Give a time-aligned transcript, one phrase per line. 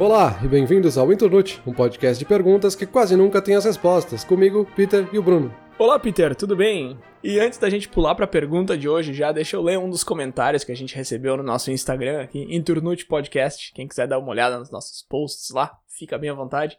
[0.00, 4.24] Olá e bem-vindos ao Internute, um podcast de perguntas que quase nunca tem as respostas.
[4.24, 5.54] Comigo, Peter e o Bruno.
[5.78, 6.98] Olá, Peter, tudo bem?
[7.22, 9.90] E antes da gente pular para a pergunta de hoje, já deixa eu ler um
[9.90, 13.74] dos comentários que a gente recebeu no nosso Instagram aqui, Internute Podcast.
[13.74, 16.78] Quem quiser dar uma olhada nos nossos posts lá, fica bem à vontade.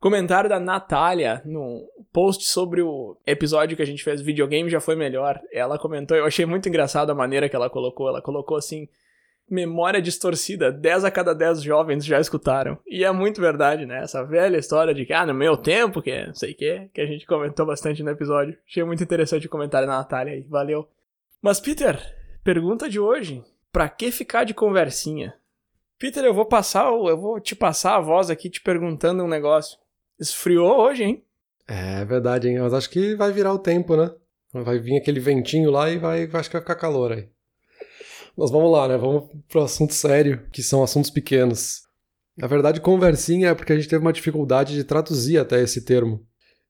[0.00, 4.96] Comentário da Natália no post sobre o episódio que a gente fez, videogame já foi
[4.96, 5.40] melhor.
[5.52, 8.08] Ela comentou, eu achei muito engraçado a maneira que ela colocou.
[8.08, 8.88] Ela colocou assim:
[9.50, 12.78] memória distorcida, 10 a cada 10 jovens já escutaram.
[12.86, 14.02] E é muito verdade, né?
[14.02, 17.00] Essa velha história de que, ah, no meu tempo, que não sei o que, que
[17.00, 18.56] a gente comentou bastante no episódio.
[18.66, 20.88] Achei muito interessante o comentário da Natália aí, valeu.
[21.40, 21.98] Mas, Peter,
[22.44, 23.42] pergunta de hoje:
[23.72, 25.34] pra que ficar de conversinha?
[25.98, 29.78] Peter, eu vou passar, eu vou te passar a voz aqui te perguntando um negócio.
[30.18, 31.24] Esfriou hoje, hein?
[31.66, 32.60] É verdade, hein?
[32.60, 34.10] Mas acho que vai virar o tempo, né?
[34.52, 37.28] Vai vir aquele ventinho lá e vai, vai ficar calor aí.
[38.38, 38.96] Mas vamos lá, né?
[38.96, 41.80] Vamos pro assunto sério, que são assuntos pequenos.
[42.36, 46.24] Na verdade, conversinha é porque a gente teve uma dificuldade de traduzir até esse termo.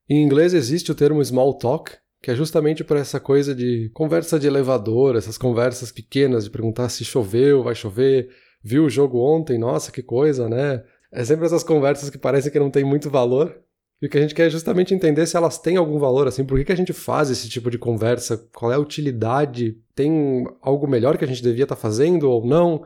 [0.09, 4.39] Em inglês existe o termo small talk, que é justamente para essa coisa de conversa
[4.39, 8.31] de elevador, essas conversas pequenas de perguntar se choveu, vai chover,
[8.65, 10.83] viu o jogo ontem, nossa, que coisa, né?
[11.13, 13.55] É sempre essas conversas que parecem que não tem muito valor,
[14.01, 16.45] e o que a gente quer é justamente entender se elas têm algum valor, assim,
[16.45, 20.47] por que, que a gente faz esse tipo de conversa, qual é a utilidade, tem
[20.63, 22.85] algo melhor que a gente devia estar tá fazendo ou não.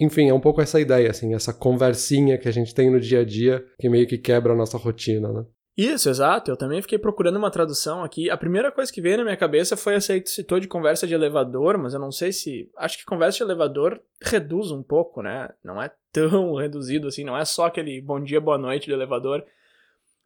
[0.00, 3.20] Enfim, é um pouco essa ideia, assim, essa conversinha que a gente tem no dia
[3.20, 5.44] a dia que meio que quebra a nossa rotina, né?
[5.76, 6.50] Isso, exato.
[6.50, 8.28] Eu também fiquei procurando uma tradução aqui.
[8.28, 11.06] A primeira coisa que veio na minha cabeça foi essa aí que citou de conversa
[11.06, 12.68] de elevador, mas eu não sei se.
[12.76, 15.48] Acho que conversa de elevador reduz um pouco, né?
[15.64, 19.44] Não é tão reduzido assim, não é só aquele bom dia, boa noite de elevador.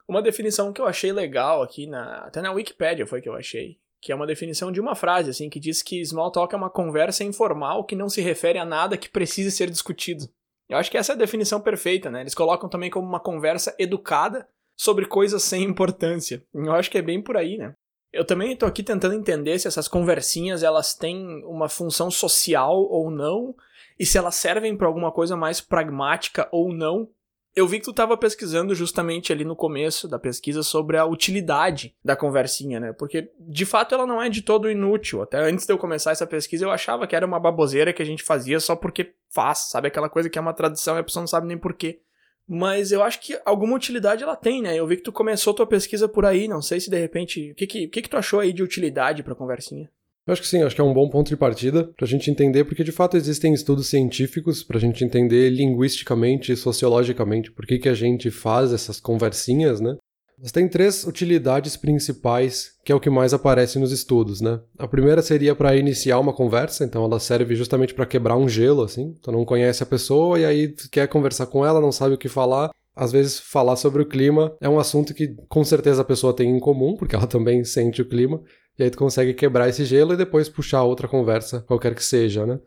[0.08, 3.78] Uma definição que eu achei legal aqui, na, até na Wikipedia foi que eu achei,
[4.00, 6.70] que é uma definição de uma frase, assim, que diz que small talk é uma
[6.70, 10.28] conversa informal que não se refere a nada que precise ser discutido.
[10.69, 12.23] Eu acho que essa é a definição perfeita, né?
[12.23, 16.42] Eles colocam também como uma conversa educada sobre coisas sem importância.
[16.52, 17.74] Eu acho que é bem por aí, né?
[18.13, 23.11] Eu também estou aqui tentando entender se essas conversinhas elas têm uma função social ou
[23.11, 23.55] não,
[23.98, 27.08] e se elas servem para alguma coisa mais pragmática ou não,
[27.55, 31.95] eu vi que tu estava pesquisando justamente ali no começo da pesquisa sobre a utilidade
[32.02, 32.92] da conversinha, né?
[32.92, 35.23] Porque de fato ela não é de todo inútil.
[35.23, 38.07] Até antes de eu começar essa pesquisa eu achava que era uma baboseira que a
[38.07, 39.89] gente fazia só porque faz, sabe?
[39.89, 42.01] Aquela coisa que é uma tradição e a pessoa não sabe nem porquê.
[42.48, 44.74] Mas eu acho que alguma utilidade ela tem, né?
[44.74, 47.52] Eu vi que tu começou tua pesquisa por aí, não sei se de repente.
[47.52, 49.90] O que, que, que, que tu achou aí de utilidade pra conversinha?
[50.27, 52.30] Eu acho que sim, acho que é um bom ponto de partida para a gente
[52.30, 57.66] entender, porque de fato existem estudos científicos para a gente entender linguisticamente e sociologicamente por
[57.66, 59.96] que, que a gente faz essas conversinhas, né?
[60.40, 64.60] Mas tem três utilidades principais que é o que mais aparece nos estudos, né?
[64.78, 68.83] A primeira seria para iniciar uma conversa, então ela serve justamente para quebrar um gelo,
[68.83, 69.14] assim.
[69.22, 72.28] Tu não conhece a pessoa e aí quer conversar com ela, não sabe o que
[72.28, 72.70] falar.
[72.94, 76.50] Às vezes, falar sobre o clima é um assunto que com certeza a pessoa tem
[76.50, 78.42] em comum, porque ela também sente o clima,
[78.78, 82.46] e aí tu consegue quebrar esse gelo e depois puxar outra conversa, qualquer que seja,
[82.46, 82.58] né?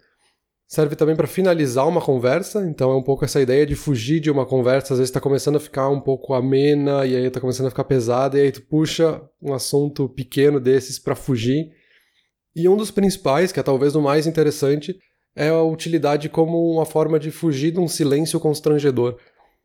[0.67, 4.31] Serve também para finalizar uma conversa, então é um pouco essa ideia de fugir de
[4.31, 7.67] uma conversa, às vezes está começando a ficar um pouco amena e aí está começando
[7.67, 11.69] a ficar pesada e aí tu puxa um assunto pequeno desses para fugir.
[12.55, 14.97] E um dos principais, que é talvez o mais interessante,
[15.35, 19.19] é a utilidade como uma forma de fugir de um silêncio constrangedor.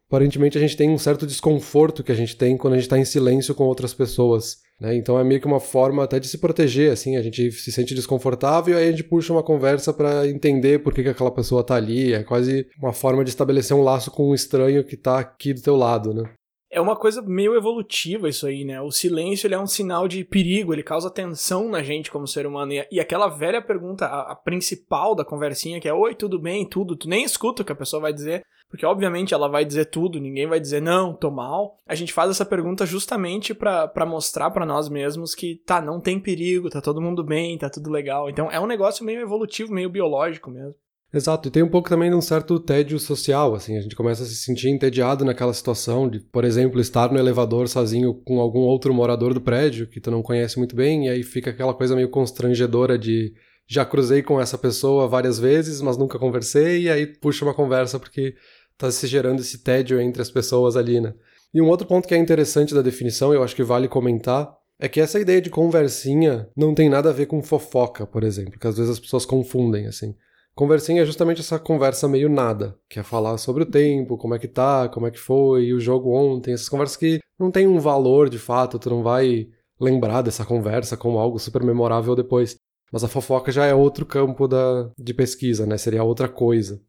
[0.07, 2.99] Aparentemente a gente tem um certo desconforto que a gente tem quando a gente está
[2.99, 4.59] em silêncio com outras pessoas.
[4.81, 4.97] Né?
[4.97, 7.95] Então é meio que uma forma até de se proteger, assim, a gente se sente
[7.95, 11.63] desconfortável e aí a gente puxa uma conversa para entender por que, que aquela pessoa
[11.63, 12.15] tá ali.
[12.15, 15.61] É quase uma forma de estabelecer um laço com um estranho que tá aqui do
[15.61, 16.33] teu lado, né?
[16.73, 18.81] É uma coisa meio evolutiva isso aí, né?
[18.81, 22.47] O silêncio ele é um sinal de perigo, ele causa tensão na gente como ser
[22.47, 22.73] humano.
[22.93, 26.65] E aquela velha pergunta, a, a principal da conversinha, que é: Oi, tudo bem?
[26.65, 26.95] Tudo.
[26.97, 28.43] Tu nem escuta o que a pessoa vai dizer.
[28.71, 31.77] Porque, obviamente, ela vai dizer tudo, ninguém vai dizer não, tô mal.
[31.87, 36.21] A gente faz essa pergunta justamente para mostrar para nós mesmos que, tá, não tem
[36.21, 38.31] perigo, tá todo mundo bem, tá tudo legal.
[38.31, 40.75] Então é um negócio meio evolutivo, meio biológico mesmo.
[41.13, 44.23] Exato, e tem um pouco também de um certo tédio social, assim, a gente começa
[44.23, 48.61] a se sentir entediado naquela situação de, por exemplo, estar no elevador sozinho com algum
[48.61, 51.97] outro morador do prédio que tu não conhece muito bem, e aí fica aquela coisa
[51.97, 53.35] meio constrangedora de
[53.67, 57.99] já cruzei com essa pessoa várias vezes, mas nunca conversei, e aí puxa uma conversa
[57.99, 58.37] porque
[58.81, 61.15] tá se gerando esse tédio entre as pessoas ali, né?
[61.53, 64.89] E um outro ponto que é interessante da definição, eu acho que vale comentar, é
[64.89, 68.67] que essa ideia de conversinha não tem nada a ver com fofoca, por exemplo, que
[68.67, 70.15] às vezes as pessoas confundem, assim.
[70.55, 74.39] Conversinha é justamente essa conversa meio nada, que é falar sobre o tempo, como é
[74.39, 77.79] que tá, como é que foi, o jogo ontem, essas conversas que não tem um
[77.79, 79.49] valor de fato, tu não vai
[79.79, 82.57] lembrar dessa conversa como algo super memorável depois.
[82.93, 85.79] Mas a fofoca já é outro campo da, de pesquisa, né?
[85.79, 86.81] Seria outra coisa.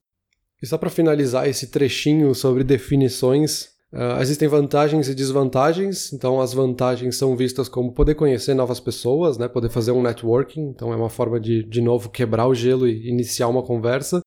[0.61, 6.13] E só para finalizar esse trechinho sobre definições, uh, existem vantagens e desvantagens.
[6.13, 9.47] Então, as vantagens são vistas como poder conhecer novas pessoas, né?
[9.47, 10.69] poder fazer um networking.
[10.69, 14.21] Então, é uma forma de, de novo, quebrar o gelo e iniciar uma conversa.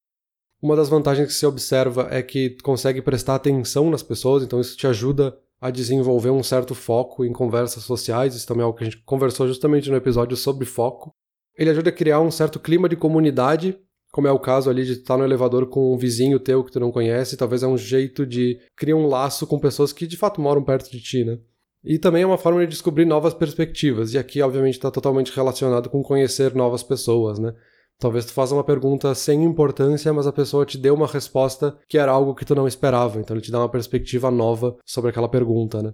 [0.60, 4.76] Uma das vantagens que se observa é que consegue prestar atenção nas pessoas, então isso
[4.78, 8.34] te ajuda a desenvolver um certo foco em conversas sociais.
[8.34, 11.10] Isso também é algo que a gente conversou justamente no episódio sobre foco.
[11.56, 13.78] Ele ajuda a criar um certo clima de comunidade,
[14.14, 16.78] como é o caso ali de estar no elevador com um vizinho teu que tu
[16.78, 20.40] não conhece, talvez é um jeito de criar um laço com pessoas que de fato
[20.40, 21.36] moram perto de ti, né?
[21.82, 25.90] E também é uma forma de descobrir novas perspectivas, e aqui obviamente está totalmente relacionado
[25.90, 27.56] com conhecer novas pessoas, né?
[27.98, 31.98] Talvez tu faça uma pergunta sem importância, mas a pessoa te deu uma resposta que
[31.98, 35.28] era algo que tu não esperava, então ele te dá uma perspectiva nova sobre aquela
[35.28, 35.92] pergunta, né?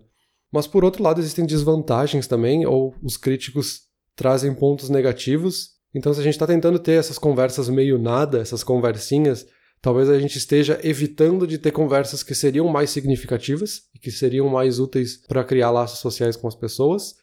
[0.53, 3.85] Mas por outro lado, existem desvantagens também, ou os críticos
[4.15, 5.80] trazem pontos negativos.
[5.95, 9.47] Então, se a gente está tentando ter essas conversas meio nada, essas conversinhas,
[9.83, 14.49] talvez a gente esteja evitando de ter conversas que seriam mais significativas e que seriam
[14.49, 17.15] mais úteis para criar laços sociais com as pessoas.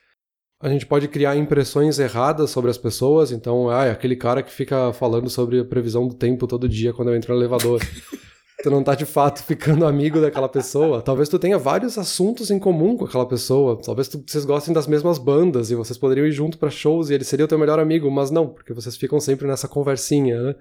[0.60, 4.52] A gente pode criar impressões erradas sobre as pessoas, então, ah, é aquele cara que
[4.52, 7.80] fica falando sobre a previsão do tempo todo dia quando eu entro no elevador.
[8.63, 11.01] tu não tá de fato ficando amigo daquela pessoa.
[11.01, 13.80] Talvez tu tenha vários assuntos em comum com aquela pessoa.
[13.81, 17.13] Talvez tu, vocês gostem das mesmas bandas e vocês poderiam ir junto para shows e
[17.13, 20.56] ele seria o teu melhor amigo, mas não, porque vocês ficam sempre nessa conversinha, né?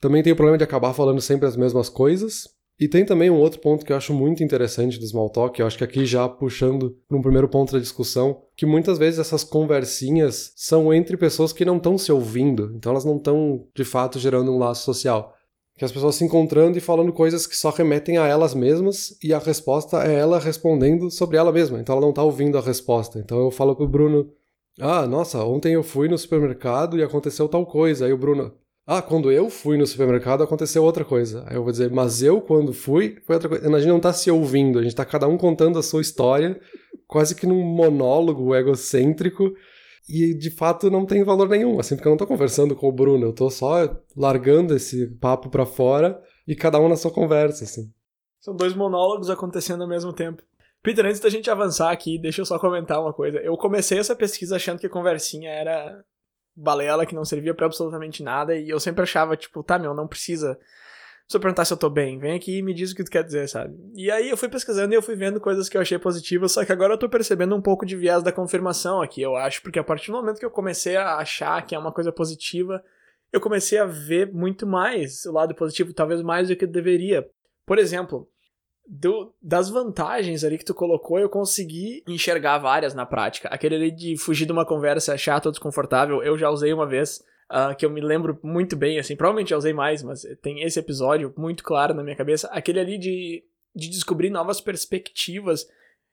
[0.00, 2.48] Também tem o problema de acabar falando sempre as mesmas coisas.
[2.80, 5.66] E tem também um outro ponto que eu acho muito interessante do small talk, eu
[5.66, 9.44] acho que aqui já puxando para um primeiro ponto da discussão, que muitas vezes essas
[9.44, 14.18] conversinhas são entre pessoas que não estão se ouvindo, então elas não estão de fato
[14.18, 15.32] gerando um laço social.
[15.76, 19.32] Que as pessoas se encontrando e falando coisas que só remetem a elas mesmas e
[19.32, 23.18] a resposta é ela respondendo sobre ela mesma, então ela não está ouvindo a resposta.
[23.18, 24.30] Então eu falo pro Bruno:
[24.78, 28.06] "Ah, nossa, ontem eu fui no supermercado e aconteceu tal coisa".
[28.06, 28.52] Aí o Bruno:
[28.86, 31.44] ah, quando eu fui no supermercado aconteceu outra coisa.
[31.46, 33.68] Aí eu vou dizer, mas eu quando fui foi outra coisa.
[33.68, 36.60] A gente não tá se ouvindo, a gente tá cada um contando a sua história,
[37.06, 39.52] quase que num monólogo egocêntrico,
[40.08, 42.92] e de fato não tem valor nenhum, assim, porque eu não tô conversando com o
[42.92, 47.64] Bruno, eu tô só largando esse papo pra fora e cada um na sua conversa,
[47.64, 47.92] assim.
[48.40, 50.42] São dois monólogos acontecendo ao mesmo tempo.
[50.82, 53.38] Peter, antes da gente avançar aqui, deixa eu só comentar uma coisa.
[53.38, 56.04] Eu comecei essa pesquisa achando que a conversinha era
[56.54, 60.08] balela que não servia para absolutamente nada e eu sempre achava, tipo, tá, meu, não
[60.08, 60.58] precisa
[61.28, 63.24] só perguntar se eu tô bem, vem aqui e me diz o que tu quer
[63.24, 63.74] dizer, sabe?
[63.94, 66.64] E aí eu fui pesquisando e eu fui vendo coisas que eu achei positivas, só
[66.64, 69.78] que agora eu tô percebendo um pouco de viés da confirmação aqui, eu acho, porque
[69.78, 72.82] a partir do momento que eu comecei a achar que é uma coisa positiva,
[73.32, 77.26] eu comecei a ver muito mais o lado positivo, talvez mais do que deveria.
[77.64, 78.28] Por exemplo,
[78.86, 83.48] do, das vantagens ali que tu colocou, eu consegui enxergar várias na prática.
[83.48, 87.24] Aquele ali de fugir de uma conversa chata ou desconfortável, eu já usei uma vez,
[87.52, 90.78] uh, que eu me lembro muito bem, assim, provavelmente já usei mais, mas tem esse
[90.80, 92.48] episódio muito claro na minha cabeça.
[92.48, 93.44] Aquele ali de,
[93.76, 95.66] de descobrir novas perspectivas.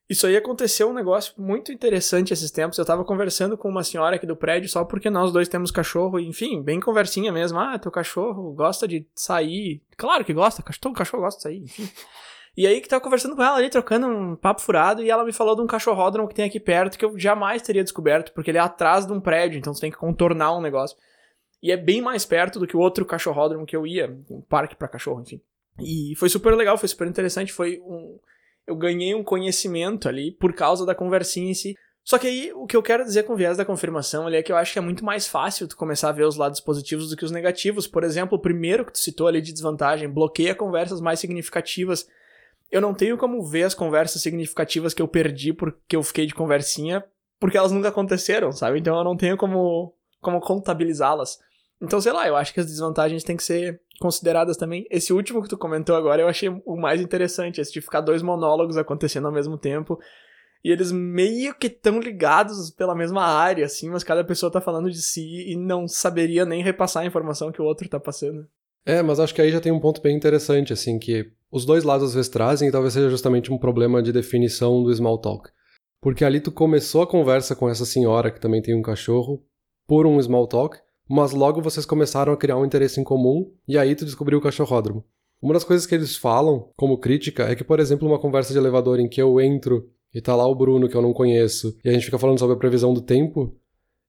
[0.09, 2.77] Isso aí aconteceu um negócio muito interessante esses tempos.
[2.77, 6.19] Eu tava conversando com uma senhora aqui do prédio só porque nós dois temos cachorro,
[6.19, 7.59] enfim, bem conversinha mesmo.
[7.59, 9.81] Ah, teu cachorro gosta de sair.
[9.95, 11.87] Claro que gosta, todo cachorro gosta de sair, enfim.
[12.57, 15.31] E aí que tava conversando com ela ali, trocando um papo furado, e ela me
[15.31, 18.57] falou de um cachorródromo que tem aqui perto que eu jamais teria descoberto, porque ele
[18.57, 20.97] é atrás de um prédio, então você tem que contornar um negócio.
[21.61, 24.75] E é bem mais perto do que o outro cachorródromo que eu ia, um parque
[24.75, 25.41] para cachorro, enfim.
[25.79, 28.17] E foi super legal, foi super interessante, foi um
[28.67, 31.75] eu ganhei um conhecimento ali por causa da conversinha em si.
[32.03, 34.43] Só que aí, o que eu quero dizer com o viés da confirmação ali é
[34.43, 37.09] que eu acho que é muito mais fácil tu começar a ver os lados positivos
[37.09, 37.87] do que os negativos.
[37.87, 42.07] Por exemplo, o primeiro que tu citou ali de desvantagem, bloqueia conversas mais significativas
[42.71, 46.35] eu não tenho como ver as conversas significativas que eu perdi porque eu fiquei de
[46.35, 47.03] conversinha,
[47.39, 48.79] porque elas nunca aconteceram, sabe?
[48.79, 51.39] Então eu não tenho como, como contabilizá-las.
[51.81, 54.85] Então, sei lá, eu acho que as desvantagens têm que ser consideradas também.
[54.89, 58.21] Esse último que tu comentou agora eu achei o mais interessante, esse de ficar dois
[58.21, 59.99] monólogos acontecendo ao mesmo tempo.
[60.63, 64.91] E eles meio que tão ligados pela mesma área, assim, mas cada pessoa tá falando
[64.91, 68.45] de si e não saberia nem repassar a informação que o outro tá passando.
[68.85, 71.83] É, mas acho que aí já tem um ponto bem interessante, assim, que os dois
[71.83, 75.49] lados às vezes trazem e talvez seja justamente um problema de definição do small talk.
[76.01, 79.43] Porque ali tu começou a conversa com essa senhora que também tem um cachorro
[79.87, 80.77] por um small talk,
[81.09, 84.41] mas logo vocês começaram a criar um interesse em comum e aí tu descobriu o
[84.41, 85.03] cachorródromo.
[85.41, 88.59] Uma das coisas que eles falam como crítica é que, por exemplo, uma conversa de
[88.59, 91.89] elevador em que eu entro e tá lá o Bruno que eu não conheço e
[91.89, 93.55] a gente fica falando sobre a previsão do tempo,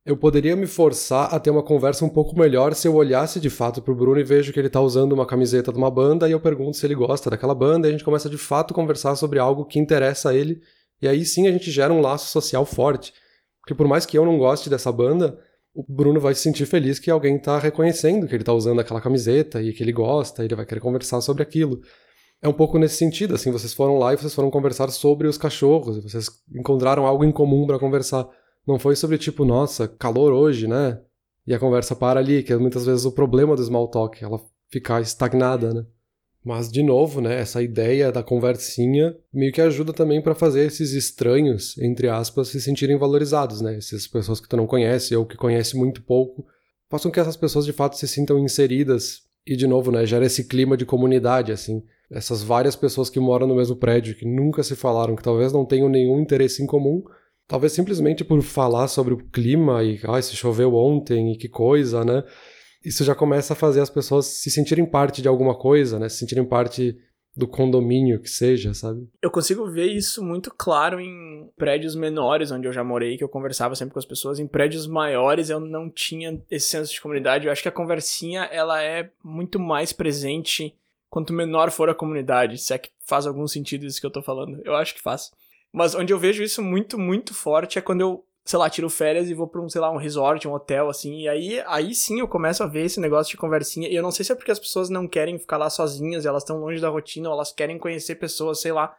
[0.05, 3.49] eu poderia me forçar a ter uma conversa um pouco melhor se eu olhasse de
[3.49, 6.33] fato pro Bruno e vejo que ele tá usando uma camiseta de uma banda e
[6.33, 9.15] eu pergunto se ele gosta daquela banda e a gente começa de fato a conversar
[9.17, 10.61] sobre algo que interessa a ele
[11.01, 13.13] e aí sim a gente gera um laço social forte.
[13.61, 15.39] Porque por mais que eu não goste dessa banda,
[15.89, 19.01] o Bruno vai se sentir feliz que alguém tá reconhecendo que ele tá usando aquela
[19.01, 21.81] camiseta e que ele gosta, e ele vai querer conversar sobre aquilo.
[22.43, 25.37] É um pouco nesse sentido, assim, vocês foram lá e vocês foram conversar sobre os
[25.37, 28.27] cachorros, vocês encontraram algo em comum para conversar.
[28.67, 31.01] Não foi sobre tipo, nossa, calor hoje, né?
[31.47, 34.41] E a conversa para ali, que é muitas vezes o problema do small talk, ela
[34.71, 35.85] ficar estagnada, né?
[36.43, 40.93] Mas, de novo, né, essa ideia da conversinha meio que ajuda também para fazer esses
[40.93, 43.77] estranhos, entre aspas, se sentirem valorizados, né?
[43.77, 46.47] Essas pessoas que tu não conhece ou que conhece muito pouco,
[46.89, 50.45] façam que essas pessoas de fato se sintam inseridas e, de novo, né, gera esse
[50.45, 51.83] clima de comunidade, assim.
[52.11, 55.67] Essas várias pessoas que moram no mesmo prédio, que nunca se falaram, que talvez não
[55.67, 57.03] tenham nenhum interesse em comum,
[57.47, 62.03] talvez simplesmente por falar sobre o clima e, ah, se choveu ontem e que coisa,
[62.03, 62.25] né?
[62.85, 66.09] Isso já começa a fazer as pessoas se sentirem parte de alguma coisa, né?
[66.09, 66.97] Se sentirem parte
[67.37, 69.09] do condomínio que seja, sabe?
[69.23, 73.29] Eu consigo ver isso muito claro em prédios menores onde eu já morei, que eu
[73.29, 74.39] conversava sempre com as pessoas.
[74.39, 77.47] Em prédios maiores eu não tinha esse senso de comunidade.
[77.47, 80.75] Eu acho que a conversinha ela é muito mais presente
[81.09, 82.59] quanto menor for a comunidade.
[82.59, 84.61] Se é que faz algum sentido isso que eu tô falando.
[84.65, 85.31] Eu acho que faz.
[85.73, 89.31] Mas onde eu vejo isso muito, muito forte é quando eu sei lá, tiro férias
[89.31, 92.19] e vou pra um, sei lá, um resort, um hotel, assim, e aí, aí sim
[92.19, 94.51] eu começo a ver esse negócio de conversinha, e eu não sei se é porque
[94.51, 97.79] as pessoas não querem ficar lá sozinhas, elas estão longe da rotina, ou elas querem
[97.79, 98.93] conhecer pessoas, sei lá,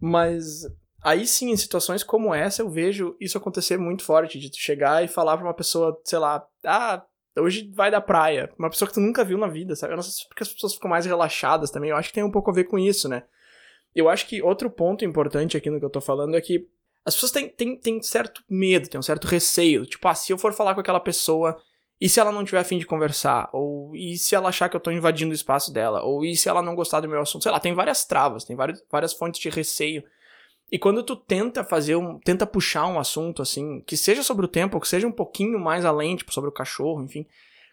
[0.00, 0.62] mas
[1.02, 5.02] aí sim, em situações como essa, eu vejo isso acontecer muito forte, de tu chegar
[5.02, 7.04] e falar pra uma pessoa, sei lá, ah,
[7.40, 10.02] hoje vai da praia, uma pessoa que tu nunca viu na vida, sabe, eu não
[10.04, 12.30] sei se é porque as pessoas ficam mais relaxadas também, eu acho que tem um
[12.30, 13.24] pouco a ver com isso, né,
[13.92, 16.68] eu acho que outro ponto importante aqui no que eu tô falando é que
[17.06, 19.86] as pessoas têm, têm, têm certo medo, têm um certo receio.
[19.86, 21.56] Tipo, ah, se eu for falar com aquela pessoa,
[22.00, 23.48] e se ela não tiver afim de conversar?
[23.52, 26.02] Ou e se ela achar que eu tô invadindo o espaço dela?
[26.02, 27.44] Ou e se ela não gostar do meu assunto?
[27.44, 30.02] Sei lá, tem várias travas, tem várias, várias fontes de receio.
[30.70, 32.18] E quando tu tenta fazer um.
[32.18, 35.84] tenta puxar um assunto, assim, que seja sobre o tempo, que seja um pouquinho mais
[35.84, 37.24] além, tipo, sobre o cachorro, enfim.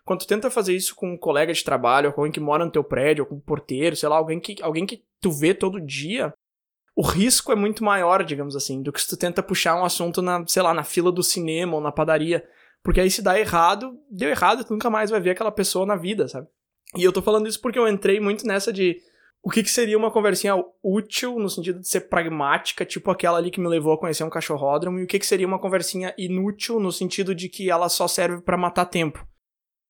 [0.06, 2.64] Quando tu tenta fazer isso com um colega de trabalho, ou com alguém que mora
[2.64, 5.54] no teu prédio, ou com um porteiro, sei lá, alguém que, alguém que tu vê
[5.54, 6.34] todo dia,
[6.96, 10.22] o risco é muito maior, digamos assim, do que se tu tenta puxar um assunto
[10.22, 12.44] na, sei lá, na fila do cinema ou na padaria.
[12.84, 15.96] Porque aí se dá errado, deu errado, tu nunca mais vai ver aquela pessoa na
[15.96, 16.48] vida, sabe?
[16.96, 18.98] E eu tô falando isso porque eu entrei muito nessa de
[19.42, 23.52] o que, que seria uma conversinha útil no sentido de ser pragmática, tipo aquela ali
[23.52, 26.80] que me levou a conhecer um cachorródromo, e o que, que seria uma conversinha inútil
[26.80, 29.28] no sentido de que ela só serve para matar tempo.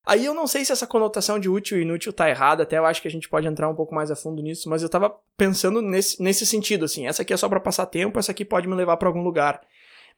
[0.05, 2.86] Aí eu não sei se essa conotação de útil e inútil tá errada, até eu
[2.86, 5.15] acho que a gente pode entrar um pouco mais a fundo nisso, mas eu tava
[5.38, 8.67] pensando nesse, nesse sentido, assim, essa aqui é só para passar tempo, essa aqui pode
[8.67, 9.62] me levar para algum lugar.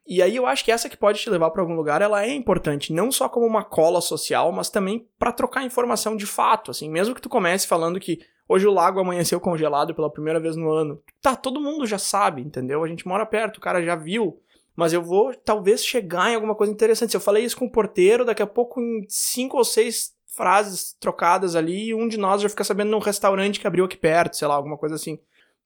[0.07, 2.33] E aí eu acho que essa que pode te levar para algum lugar, ela é
[2.33, 6.89] importante, não só como uma cola social, mas também para trocar informação de fato, assim,
[6.89, 10.69] mesmo que tu comece falando que hoje o lago amanheceu congelado pela primeira vez no
[10.71, 11.01] ano.
[11.21, 12.83] Tá, todo mundo já sabe, entendeu?
[12.83, 14.39] A gente mora perto, o cara já viu
[14.75, 17.11] mas eu vou talvez chegar em alguma coisa interessante.
[17.11, 20.93] Se eu falei isso com o porteiro, daqui a pouco em cinco ou seis frases
[20.99, 24.47] trocadas ali, um de nós já fica sabendo num restaurante que abriu aqui perto, sei
[24.47, 25.17] lá, alguma coisa assim.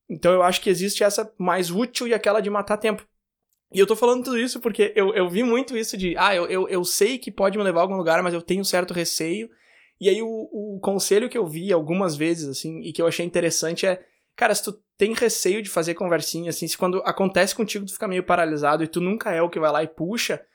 [0.08, 3.06] Então eu acho que existe essa mais útil e aquela de matar tempo.
[3.72, 6.48] E eu tô falando tudo isso porque eu, eu vi muito isso de, ah, eu,
[6.48, 9.50] eu, eu sei que pode me levar a algum lugar, mas eu tenho certo receio.
[10.00, 13.26] E aí o, o conselho que eu vi algumas vezes, assim, e que eu achei
[13.26, 14.04] interessante é,
[14.36, 18.06] cara, se tu tem receio de fazer conversinha, assim, se quando acontece contigo tu fica
[18.06, 20.46] meio paralisado e tu nunca é o que vai lá e puxa,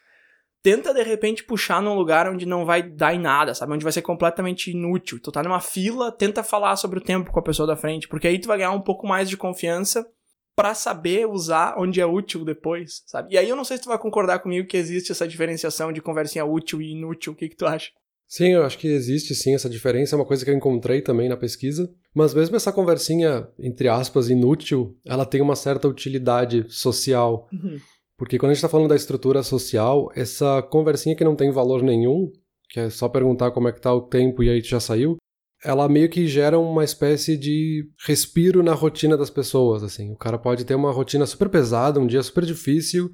[0.62, 3.72] tenta de repente puxar num lugar onde não vai dar em nada, sabe?
[3.72, 5.18] Onde vai ser completamente inútil.
[5.18, 8.28] Tu tá numa fila, tenta falar sobre o tempo com a pessoa da frente, porque
[8.28, 10.06] aí tu vai ganhar um pouco mais de confiança
[10.54, 13.32] para saber usar onde é útil depois, sabe?
[13.32, 16.02] E aí eu não sei se tu vai concordar comigo que existe essa diferenciação de
[16.02, 17.90] conversinha útil e inútil, o que que tu acha?
[18.26, 21.28] Sim, eu acho que existe sim essa diferença, é uma coisa que eu encontrei também
[21.28, 21.92] na pesquisa.
[22.14, 27.48] Mas mesmo essa conversinha, entre aspas, inútil, ela tem uma certa utilidade social.
[27.52, 27.76] Uhum.
[28.16, 31.82] Porque quando a gente está falando da estrutura social, essa conversinha que não tem valor
[31.82, 32.30] nenhum,
[32.70, 35.16] que é só perguntar como é que tá o tempo e aí já saiu,
[35.64, 40.12] ela meio que gera uma espécie de respiro na rotina das pessoas, assim.
[40.12, 43.10] O cara pode ter uma rotina super pesada, um dia super difícil,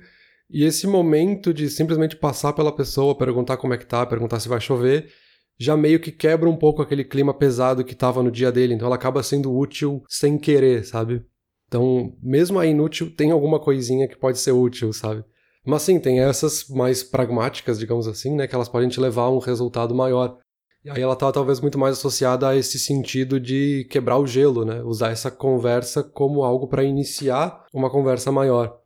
[0.51, 4.49] e esse momento de simplesmente passar pela pessoa, perguntar como é que tá, perguntar se
[4.49, 5.11] vai chover,
[5.59, 8.87] já meio que quebra um pouco aquele clima pesado que tava no dia dele, então
[8.87, 11.25] ela acaba sendo útil sem querer, sabe?
[11.69, 15.25] Então, mesmo a inútil, tem alguma coisinha que pode ser útil, sabe?
[15.65, 19.31] Mas sim, tem essas mais pragmáticas, digamos assim, né, que elas podem te levar a
[19.31, 20.39] um resultado maior.
[20.83, 24.65] E aí ela tá talvez muito mais associada a esse sentido de quebrar o gelo,
[24.65, 24.83] né?
[24.83, 28.80] Usar essa conversa como algo para iniciar uma conversa maior.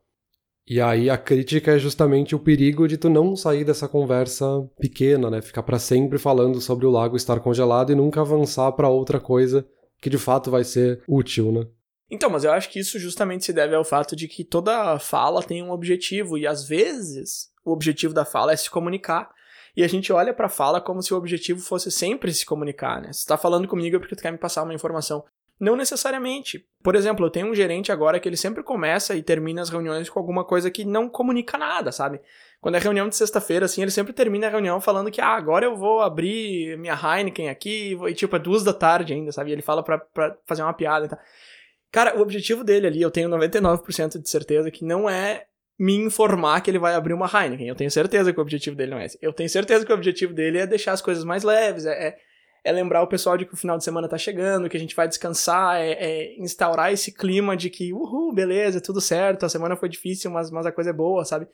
[0.67, 4.45] E aí a crítica é justamente o perigo de tu não sair dessa conversa
[4.79, 5.41] pequena, né?
[5.41, 9.67] Ficar para sempre falando sobre o lago estar congelado e nunca avançar para outra coisa
[10.01, 11.67] que de fato vai ser útil, né?
[12.09, 15.41] Então, mas eu acho que isso justamente se deve ao fato de que toda fala
[15.41, 19.29] tem um objetivo e às vezes o objetivo da fala é se comunicar.
[19.75, 23.11] E a gente olha pra fala como se o objetivo fosse sempre se comunicar, né?
[23.11, 25.23] Se tá falando comigo é porque tu quer me passar uma informação.
[25.59, 26.65] Não necessariamente.
[26.83, 30.09] Por exemplo, eu tenho um gerente agora que ele sempre começa e termina as reuniões
[30.09, 32.19] com alguma coisa que não comunica nada, sabe?
[32.59, 35.65] Quando é reunião de sexta-feira, assim, ele sempre termina a reunião falando que, ah, agora
[35.65, 39.51] eu vou abrir minha Heineken aqui, e tipo, é duas da tarde ainda, sabe?
[39.51, 41.19] E ele fala pra, pra fazer uma piada e tal.
[41.91, 45.45] Cara, o objetivo dele ali, eu tenho 99% de certeza que não é
[45.77, 47.67] me informar que ele vai abrir uma Heineken.
[47.67, 49.17] Eu tenho certeza que o objetivo dele não é esse.
[49.21, 52.17] Eu tenho certeza que o objetivo dele é deixar as coisas mais leves, é, é,
[52.65, 54.95] é lembrar o pessoal de que o final de semana tá chegando, que a gente
[54.95, 59.75] vai descansar, é, é, instaurar esse clima de que, uhul, beleza, tudo certo, a semana
[59.75, 61.47] foi difícil, mas, mas a coisa é boa, sabe?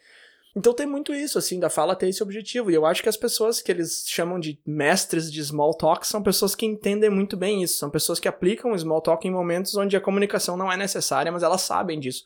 [0.56, 2.72] Então tem muito isso, assim, da fala ter esse objetivo.
[2.72, 6.24] E eu acho que as pessoas que eles chamam de mestres de small talk são
[6.24, 7.77] pessoas que entendem muito bem isso.
[7.77, 11.32] São pessoas que aplicam o small talk em momentos onde a comunicação não é necessária,
[11.32, 12.25] mas elas sabem disso.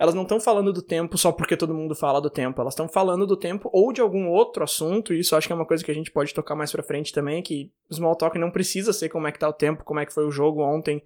[0.00, 2.58] Elas não estão falando do tempo só porque todo mundo fala do tempo.
[2.60, 5.12] Elas estão falando do tempo ou de algum outro assunto.
[5.12, 7.12] E isso acho que é uma coisa que a gente pode tocar mais pra frente
[7.12, 10.06] também, que small talk não precisa ser como é que tá o tempo, como é
[10.06, 11.02] que foi o jogo ontem.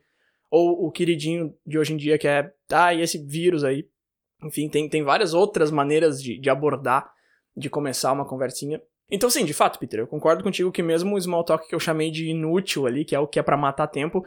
[0.48, 3.88] Ou o queridinho de hoje em dia que é, ah, e esse vírus aí
[4.44, 7.10] enfim, tem, tem várias outras maneiras de, de abordar,
[7.56, 8.80] de começar uma conversinha.
[9.10, 11.80] Então, sim, de fato, Peter, eu concordo contigo que mesmo o small talk que eu
[11.80, 14.24] chamei de inútil ali, que é o que é para matar tempo,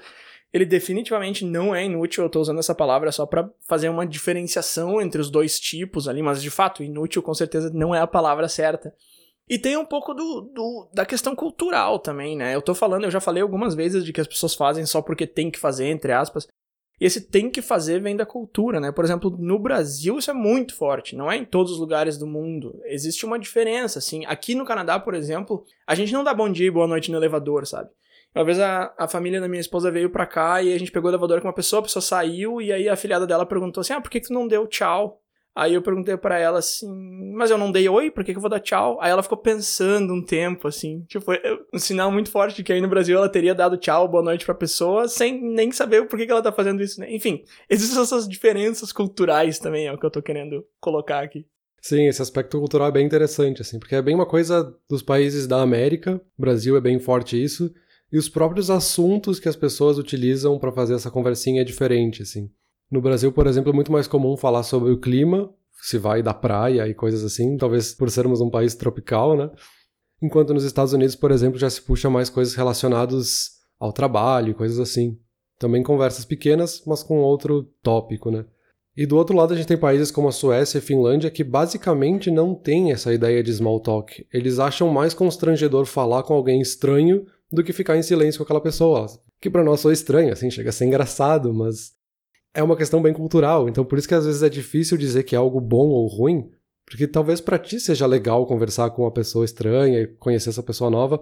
[0.58, 5.02] ele definitivamente não é inútil, eu tô usando essa palavra só para fazer uma diferenciação
[5.02, 8.50] entre os dois tipos ali, mas de fato, inútil com certeza não é a palavra
[8.50, 8.94] certa.
[9.50, 12.54] E tem um pouco do, do, da questão cultural também, né?
[12.54, 15.26] Eu tô falando, eu já falei algumas vezes de que as pessoas fazem só porque
[15.26, 16.48] tem que fazer, entre aspas.
[17.00, 18.92] E esse tem que fazer vem da cultura, né?
[18.92, 22.28] Por exemplo, no Brasil isso é muito forte, não é em todos os lugares do
[22.28, 22.82] mundo.
[22.86, 24.26] Existe uma diferença, assim.
[24.26, 27.18] Aqui no Canadá, por exemplo, a gente não dá bom dia e boa noite no
[27.18, 27.90] elevador, sabe?
[28.38, 31.10] Uma vez a, a família da minha esposa veio pra cá e a gente pegou
[31.10, 33.94] o elevador com uma pessoa, a pessoa saiu e aí a filhada dela perguntou assim:
[33.94, 35.20] ah, por que, que tu não deu tchau?
[35.56, 36.88] Aí eu perguntei para ela assim,
[37.34, 39.00] mas eu não dei oi, por que, que eu vou dar tchau?
[39.01, 41.03] Aí ela ficou pensando um tempo, assim.
[41.08, 41.41] Tipo, foi
[41.74, 44.45] um sinal muito forte de que aí no Brasil ela teria dado tchau, boa noite
[44.45, 47.12] pra pessoa, sem nem saber por que, que ela tá fazendo isso, né?
[47.12, 51.43] Enfim, existem essas diferenças culturais também, é o que eu tô querendo colocar aqui.
[51.82, 55.47] Sim, esse aspecto cultural é bem interessante, assim, porque é bem uma coisa dos países
[55.47, 57.73] da América, o Brasil é bem forte isso,
[58.12, 62.50] e os próprios assuntos que as pessoas utilizam para fazer essa conversinha é diferente, assim.
[62.89, 65.50] No Brasil, por exemplo, é muito mais comum falar sobre o clima,
[65.82, 69.52] se vai da praia e coisas assim, talvez por sermos um país tropical, né?
[70.22, 74.80] Enquanto nos Estados Unidos, por exemplo, já se puxa mais coisas relacionadas ao trabalho, coisas
[74.80, 75.17] assim.
[75.60, 78.46] Também conversas pequenas, mas com outro tópico, né?
[78.96, 82.32] E do outro lado a gente tem países como a Suécia e Finlândia que basicamente
[82.32, 84.26] não têm essa ideia de small talk.
[84.34, 88.62] Eles acham mais constrangedor falar com alguém estranho do que ficar em silêncio com aquela
[88.62, 89.08] pessoa.
[89.42, 91.94] Que para nós soa estranho, assim, chega a ser engraçado, mas
[92.54, 95.36] é uma questão bem cultural, então por isso que às vezes é difícil dizer que
[95.36, 96.50] é algo bom ou ruim,
[96.86, 100.90] porque talvez para ti seja legal conversar com uma pessoa estranha e conhecer essa pessoa
[100.90, 101.22] nova,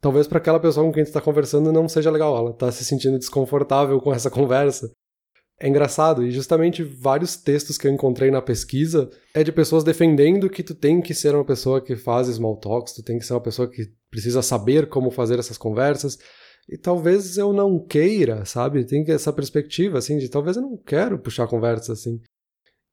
[0.00, 2.84] talvez para aquela pessoa com quem tu está conversando não seja legal, ela está se
[2.84, 4.90] sentindo desconfortável com essa conversa.
[5.58, 10.50] É engraçado, e justamente vários textos que eu encontrei na pesquisa é de pessoas defendendo
[10.50, 13.32] que tu tem que ser uma pessoa que faz small talks, tu tem que ser
[13.32, 16.18] uma pessoa que precisa saber como fazer essas conversas,
[16.68, 18.84] e talvez eu não queira, sabe?
[18.84, 22.20] Tem essa perspectiva, assim, de talvez eu não quero puxar conversa assim.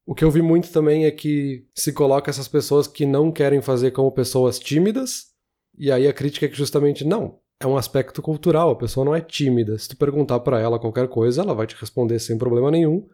[0.05, 3.61] O que eu vi muito também é que se coloca essas pessoas que não querem
[3.61, 5.33] fazer como pessoas tímidas,
[5.77, 9.15] e aí a crítica é que justamente não, é um aspecto cultural, a pessoa não
[9.15, 9.77] é tímida.
[9.77, 13.07] Se tu perguntar para ela qualquer coisa, ela vai te responder sem problema nenhum,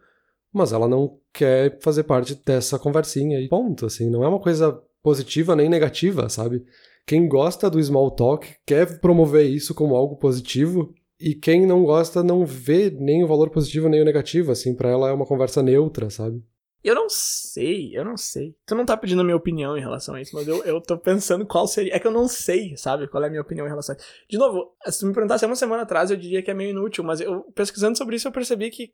[0.52, 4.82] mas ela não quer fazer parte dessa conversinha e ponto, assim, não é uma coisa
[5.02, 6.64] positiva nem negativa, sabe?
[7.06, 12.22] Quem gosta do small talk quer promover isso como algo positivo e quem não gosta
[12.22, 15.62] não vê nem o valor positivo nem o negativo, assim, para ela é uma conversa
[15.62, 16.42] neutra, sabe?
[16.82, 18.54] Eu não sei, eu não sei.
[18.66, 20.96] Tu não tá pedindo a minha opinião em relação a isso, mas eu, eu tô
[20.96, 21.94] pensando qual seria.
[21.94, 24.06] É que eu não sei, sabe, qual é a minha opinião em relação a isso.
[24.28, 27.04] De novo, se tu me perguntasse uma semana atrás, eu diria que é meio inútil,
[27.04, 28.92] mas eu pesquisando sobre isso eu percebi que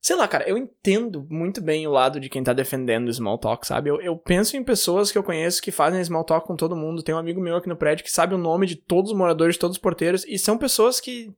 [0.00, 3.36] Sei lá, cara, eu entendo muito bem o lado de quem tá defendendo o small
[3.36, 3.90] talk, sabe?
[3.90, 7.02] Eu, eu penso em pessoas que eu conheço que fazem small talk com todo mundo.
[7.02, 9.56] Tem um amigo meu aqui no prédio que sabe o nome de todos os moradores,
[9.56, 11.34] de todos os porteiros, e são pessoas que.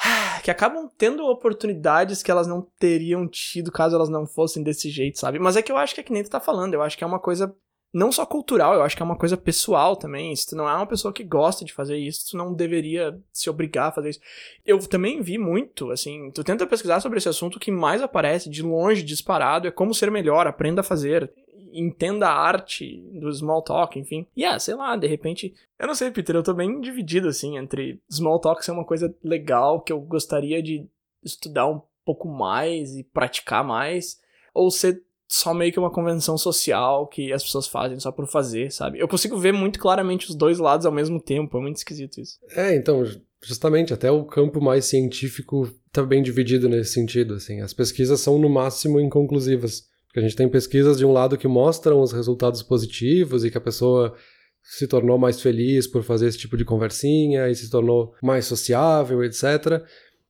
[0.42, 5.18] que acabam tendo oportunidades que elas não teriam tido caso elas não fossem desse jeito,
[5.18, 5.38] sabe?
[5.38, 7.04] Mas é que eu acho que é que nem tu tá falando, eu acho que
[7.04, 7.54] é uma coisa
[7.92, 10.34] não só cultural, eu acho que é uma coisa pessoal também.
[10.36, 13.50] Se tu não é uma pessoa que gosta de fazer isso, tu não deveria se
[13.50, 14.20] obrigar a fazer isso.
[14.64, 18.48] Eu também vi muito, assim, tu tenta pesquisar sobre esse assunto, o que mais aparece,
[18.48, 21.32] de longe, disparado, é como ser melhor, aprenda a fazer,
[21.72, 24.26] entenda a arte do small talk, enfim.
[24.36, 25.54] E yeah, sei lá, de repente.
[25.78, 29.14] Eu não sei, Peter, eu tô bem dividido, assim, entre small talk ser uma coisa
[29.22, 30.86] legal, que eu gostaria de
[31.22, 34.20] estudar um pouco mais e praticar mais,
[34.54, 38.72] ou ser só meio que uma convenção social que as pessoas fazem só por fazer,
[38.72, 38.98] sabe?
[38.98, 42.38] Eu consigo ver muito claramente os dois lados ao mesmo tempo, é muito esquisito isso.
[42.50, 43.04] É, então,
[43.40, 47.60] justamente, até o campo mais científico tá bem dividido nesse sentido, assim.
[47.60, 49.88] As pesquisas são, no máximo, inconclusivas.
[50.10, 53.56] Porque a gente tem pesquisas de um lado que mostram os resultados positivos e que
[53.56, 54.12] a pessoa
[54.60, 59.22] se tornou mais feliz por fazer esse tipo de conversinha e se tornou mais sociável,
[59.22, 59.84] etc.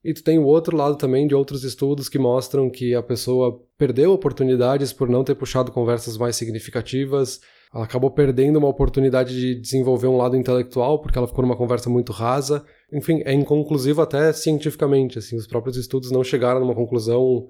[0.05, 3.59] E tu tem o outro lado também de outros estudos que mostram que a pessoa
[3.79, 7.41] perdeu oportunidades por não ter puxado conversas mais significativas,
[7.75, 11.89] ela acabou perdendo uma oportunidade de desenvolver um lado intelectual porque ela ficou numa conversa
[11.89, 12.63] muito rasa.
[12.93, 17.49] Enfim, é inconclusivo até cientificamente, assim, os próprios estudos não chegaram numa conclusão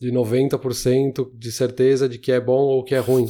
[0.00, 3.26] de 90% de certeza de que é bom ou que é ruim.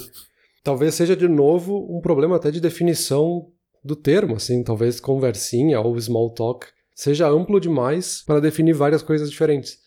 [0.62, 3.50] Talvez seja de novo um problema até de definição
[3.84, 9.30] do termo, assim, talvez conversinha ou small talk seja amplo demais para definir várias coisas
[9.30, 9.78] diferentes.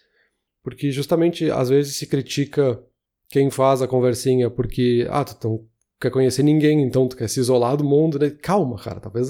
[0.64, 2.84] Porque justamente às vezes se critica
[3.30, 5.68] quem faz a conversinha porque, ah, tu não
[6.00, 8.30] quer conhecer ninguém, então tu quer se isolar do mundo, né?
[8.30, 9.30] Calma, cara, talvez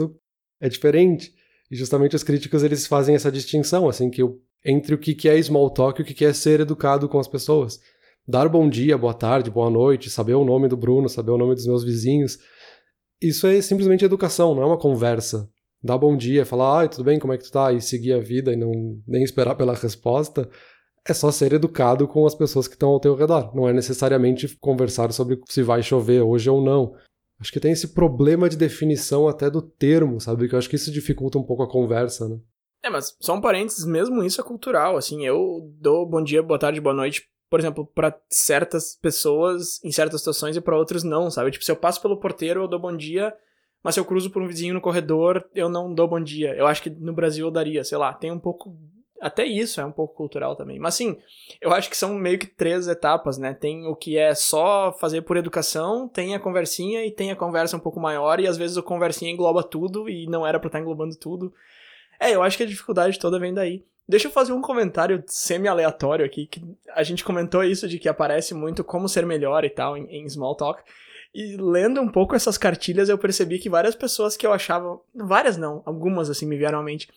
[0.60, 1.34] é diferente.
[1.69, 4.21] E justamente os críticos eles fazem essa distinção, assim, que
[4.65, 7.80] entre o que é small talk e o que é ser educado com as pessoas.
[8.28, 11.54] Dar bom dia, boa tarde, boa noite, saber o nome do Bruno, saber o nome
[11.54, 12.39] dos meus vizinhos.
[13.21, 15.47] Isso é simplesmente educação, não é uma conversa
[15.86, 17.71] dar bom dia, falar, ai, tudo bem, como é que tu tá?
[17.71, 20.49] E seguir a vida e não nem esperar pela resposta,
[21.08, 23.56] é só ser educado com as pessoas que estão ao teu redor.
[23.56, 26.95] Não é necessariamente conversar sobre se vai chover hoje ou não.
[27.39, 30.47] Acho que tem esse problema de definição até do termo, sabe?
[30.47, 32.39] Que eu acho que isso dificulta um pouco a conversa, né?
[32.85, 36.59] É, mas só um parênteses, mesmo isso é cultural, assim, eu dou bom dia, boa
[36.59, 41.31] tarde, boa noite, por exemplo, para certas pessoas em certas situações e para outras não,
[41.31, 41.49] sabe?
[41.49, 43.33] Tipo, se eu passo pelo porteiro, eu dou bom dia,
[43.83, 46.53] mas se eu cruzo por um vizinho no corredor, eu não dou bom dia.
[46.55, 48.77] Eu acho que no Brasil eu daria, sei lá, tem um pouco.
[49.19, 50.77] Até isso é um pouco cultural também.
[50.77, 51.17] Mas sim,
[51.59, 53.55] eu acho que são meio que três etapas, né?
[53.55, 57.77] Tem o que é só fazer por educação, tem a conversinha e tem a conversa
[57.77, 60.77] um pouco maior, e às vezes a conversinha engloba tudo e não era pra estar
[60.77, 61.51] tá englobando tudo.
[62.19, 63.84] É, eu acho que a dificuldade toda vem daí.
[64.08, 66.62] Deixa eu fazer um comentário semi-aleatório aqui, que
[66.93, 70.30] a gente comentou isso de que aparece muito como ser melhor e tal em, em
[70.30, 70.84] Small Talk.
[71.34, 74.99] E lendo um pouco essas cartilhas, eu percebi que várias pessoas que eu achava.
[75.13, 77.10] Várias não, algumas assim me vieram à mente.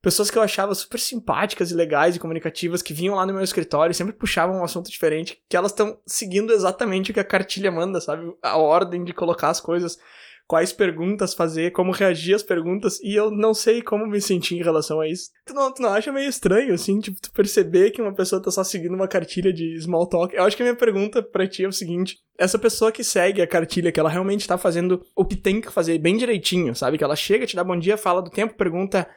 [0.00, 3.42] Pessoas que eu achava super simpáticas e legais e comunicativas, que vinham lá no meu
[3.42, 7.24] escritório e sempre puxavam um assunto diferente, que elas estão seguindo exatamente o que a
[7.24, 8.32] cartilha manda, sabe?
[8.42, 9.98] A ordem de colocar as coisas
[10.46, 14.62] quais perguntas fazer, como reagir às perguntas, e eu não sei como me sentir em
[14.62, 15.30] relação a isso.
[15.46, 18.50] Tu não, tu não acha meio estranho, assim, tipo, tu perceber que uma pessoa tá
[18.50, 20.34] só seguindo uma cartilha de small talk?
[20.34, 23.40] Eu acho que a minha pergunta pra ti é o seguinte: essa pessoa que segue
[23.40, 26.98] a cartilha, que ela realmente tá fazendo o que tem que fazer bem direitinho, sabe?
[26.98, 29.08] Que ela chega, te dá bom dia, fala do tempo, pergunta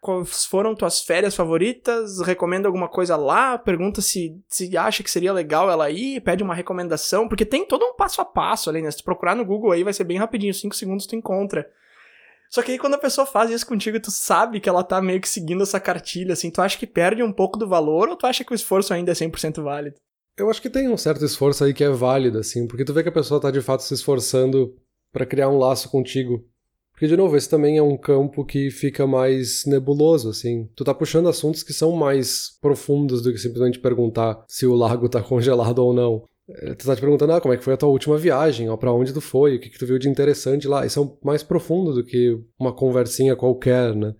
[0.00, 5.32] quais foram tuas férias favoritas, recomenda alguma coisa lá, pergunta se, se acha que seria
[5.32, 8.90] legal ela ir, pede uma recomendação, porque tem todo um passo a passo ali, né?
[8.90, 11.68] Se tu procurar no Google aí vai ser bem rapidinho, 5 segundos tu encontra.
[12.50, 15.20] Só que aí quando a pessoa faz isso contigo, tu sabe que ela tá meio
[15.20, 18.26] que seguindo essa cartilha, assim, tu acha que perde um pouco do valor ou tu
[18.26, 19.96] acha que o esforço ainda é 100% válido?
[20.36, 23.02] Eu acho que tem um certo esforço aí que é válido, assim, porque tu vê
[23.02, 24.74] que a pessoa tá de fato se esforçando
[25.12, 26.44] para criar um laço contigo.
[26.98, 30.68] Porque, de novo, esse também é um campo que fica mais nebuloso, assim.
[30.74, 35.08] Tu tá puxando assuntos que são mais profundos do que simplesmente perguntar se o lago
[35.08, 36.24] tá congelado ou não.
[36.50, 38.76] É, tu tá te perguntando, ah, como é que foi a tua última viagem, ó,
[38.76, 40.84] pra onde tu foi, o que, que tu viu de interessante lá.
[40.84, 44.12] Isso é mais profundo do que uma conversinha qualquer, né?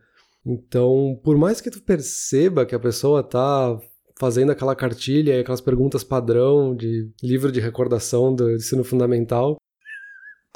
[0.46, 3.76] Então, por mais que tu perceba que a pessoa tá
[4.20, 9.56] fazendo aquela cartilha e aquelas perguntas padrão de livro de recordação do ensino fundamental,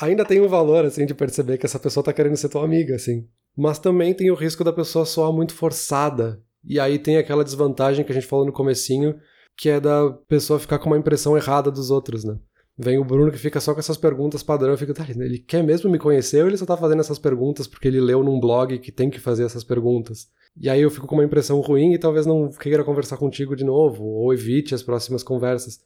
[0.02, 2.94] ainda tem um valor, assim, de perceber que essa pessoa tá querendo ser tua amiga,
[2.94, 3.26] assim.
[3.56, 6.42] Mas também tem o risco da pessoa soar muito forçada.
[6.64, 9.18] E aí tem aquela desvantagem que a gente falou no comecinho,
[9.56, 12.36] que é da pessoa ficar com uma impressão errada dos outros, né?
[12.76, 15.90] Vem o Bruno que fica só com essas perguntas padrão, fica, tá, ele quer mesmo
[15.90, 18.90] me conhecer ou ele só tá fazendo essas perguntas porque ele leu num blog que
[18.90, 20.28] tem que fazer essas perguntas?
[20.58, 23.64] E aí eu fico com uma impressão ruim e talvez não queira conversar contigo de
[23.64, 25.80] novo, ou evite as próximas conversas.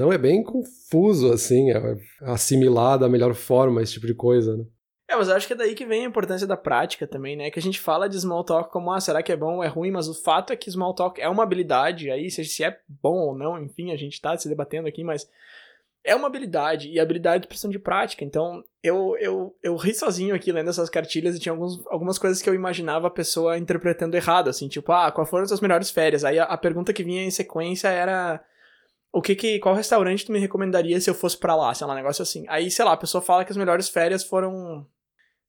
[0.00, 4.64] Então é bem confuso, assim, é assimilar da melhor forma esse tipo de coisa, né?
[5.06, 7.50] É, mas eu acho que é daí que vem a importância da prática também, né?
[7.50, 9.66] Que a gente fala de small talk como, ah, será que é bom ou é
[9.66, 9.90] ruim?
[9.90, 13.36] Mas o fato é que small talk é uma habilidade, aí se é bom ou
[13.36, 15.28] não, enfim, a gente tá se debatendo aqui, mas
[16.02, 18.24] é uma habilidade, e habilidade precisa de prática.
[18.24, 22.40] Então, eu, eu, eu ri sozinho aqui lendo essas cartilhas e tinha alguns, algumas coisas
[22.40, 25.90] que eu imaginava a pessoa interpretando errado, assim, tipo, ah, quais foram as suas melhores
[25.90, 26.24] férias?
[26.24, 28.42] Aí a, a pergunta que vinha em sequência era
[29.12, 31.92] o que que qual restaurante tu me recomendaria se eu fosse para lá, sei lá,
[31.92, 32.44] um negócio assim.
[32.48, 34.86] Aí, sei lá, a pessoa fala que as melhores férias foram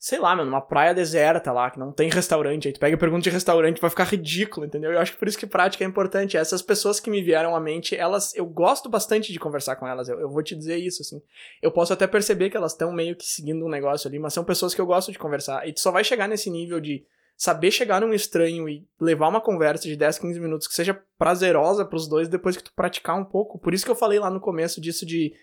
[0.02, 3.00] sei lá, mano, numa praia deserta lá, que não tem restaurante, aí tu pega e
[3.00, 4.91] pergunta de restaurante, vai ficar ridículo, entendeu?
[4.91, 6.36] Eu acho que por isso que prática é importante.
[6.36, 10.10] Essas pessoas que me vieram à mente, elas, eu gosto bastante de conversar com elas,
[10.10, 11.21] eu, eu vou te dizer isso, assim.
[11.62, 14.43] Eu posso até perceber que elas estão meio que seguindo um negócio ali, mas são
[14.43, 15.67] pessoas que eu gosto de conversar.
[15.67, 17.06] E tu só vai chegar nesse nível de
[17.38, 21.86] saber chegar num estranho e levar uma conversa de 10, 15 minutos que seja prazerosa
[21.86, 23.60] para os dois depois que tu praticar um pouco.
[23.60, 25.34] Por isso que eu falei lá no começo disso de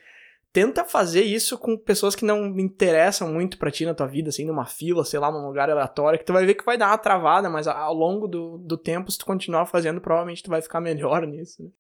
[0.53, 4.45] tenta fazer isso com pessoas que não interessam muito pra ti na tua vida, assim,
[4.45, 6.99] numa fila, sei lá, num lugar aleatório, que tu vai ver que vai dar uma
[6.99, 10.81] travada, mas ao longo do, do tempo, se tu continuar fazendo, provavelmente tu vai ficar
[10.81, 11.63] melhor nisso.
[11.63, 11.71] Né?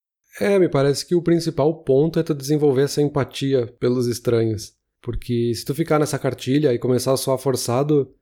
[0.40, 4.76] É, me parece que o principal ponto é tu desenvolver essa empatia pelos estranhos.
[5.00, 8.12] Porque se tu ficar nessa cartilha e começar a soar forçado,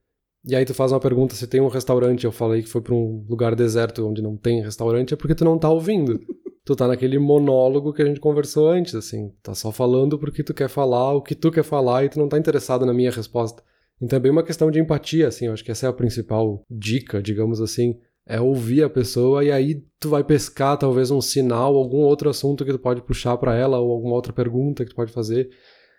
[0.46, 2.94] e aí tu faz uma pergunta se tem um restaurante, eu falei que foi pra
[2.94, 6.20] um lugar deserto onde não tem restaurante, é porque tu não tá ouvindo.
[6.64, 9.32] tu tá naquele monólogo que a gente conversou antes, assim.
[9.42, 12.28] Tá só falando porque tu quer falar o que tu quer falar e tu não
[12.28, 13.62] tá interessado na minha resposta.
[14.00, 15.46] Então é bem uma questão de empatia, assim.
[15.46, 17.96] Eu acho que essa é a principal dica, digamos assim.
[18.26, 22.64] É ouvir a pessoa e aí tu vai pescar talvez um sinal, algum outro assunto
[22.64, 25.48] que tu pode puxar para ela ou alguma outra pergunta que tu pode fazer.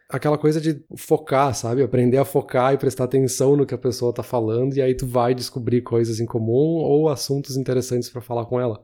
[0.09, 1.83] Aquela coisa de focar, sabe?
[1.83, 5.05] Aprender a focar e prestar atenção no que a pessoa tá falando e aí tu
[5.05, 8.81] vai descobrir coisas em comum ou assuntos interessantes para falar com ela.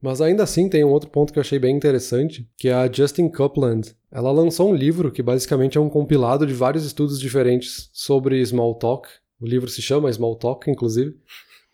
[0.00, 2.90] Mas ainda assim tem um outro ponto que eu achei bem interessante, que é a
[2.90, 3.94] Justin Copeland.
[4.10, 8.76] Ela lançou um livro que basicamente é um compilado de vários estudos diferentes sobre small
[8.76, 9.08] talk.
[9.40, 11.16] O livro se chama Small Talk, inclusive.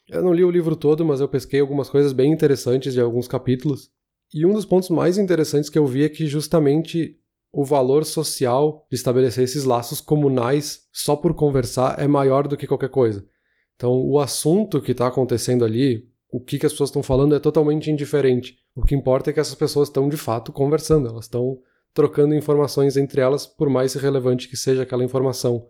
[0.09, 3.27] Eu não li o livro todo, mas eu pesquei algumas coisas bem interessantes de alguns
[3.27, 3.91] capítulos.
[4.33, 7.19] E um dos pontos mais interessantes que eu vi é que justamente
[7.57, 12.67] o valor social de estabelecer esses laços comunais só por conversar é maior do que
[12.67, 13.25] qualquer coisa.
[13.75, 17.39] Então, o assunto que está acontecendo ali, o que, que as pessoas estão falando é
[17.39, 18.59] totalmente indiferente.
[18.75, 21.59] O que importa é que essas pessoas estão de fato conversando, elas estão
[21.95, 25.67] trocando informações entre elas, por mais relevante que seja aquela informação.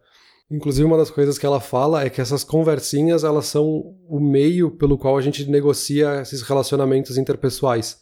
[0.51, 4.73] Inclusive, uma das coisas que ela fala é que essas conversinhas elas são o meio
[4.73, 8.01] pelo qual a gente negocia esses relacionamentos interpessoais.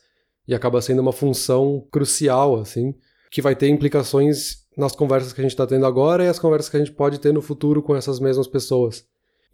[0.49, 2.95] E acaba sendo uma função crucial, assim,
[3.35, 6.71] que vai ter implicações nas conversas que a gente está tendo agora e as conversas
[6.71, 9.05] que a gente pode ter no futuro com essas mesmas pessoas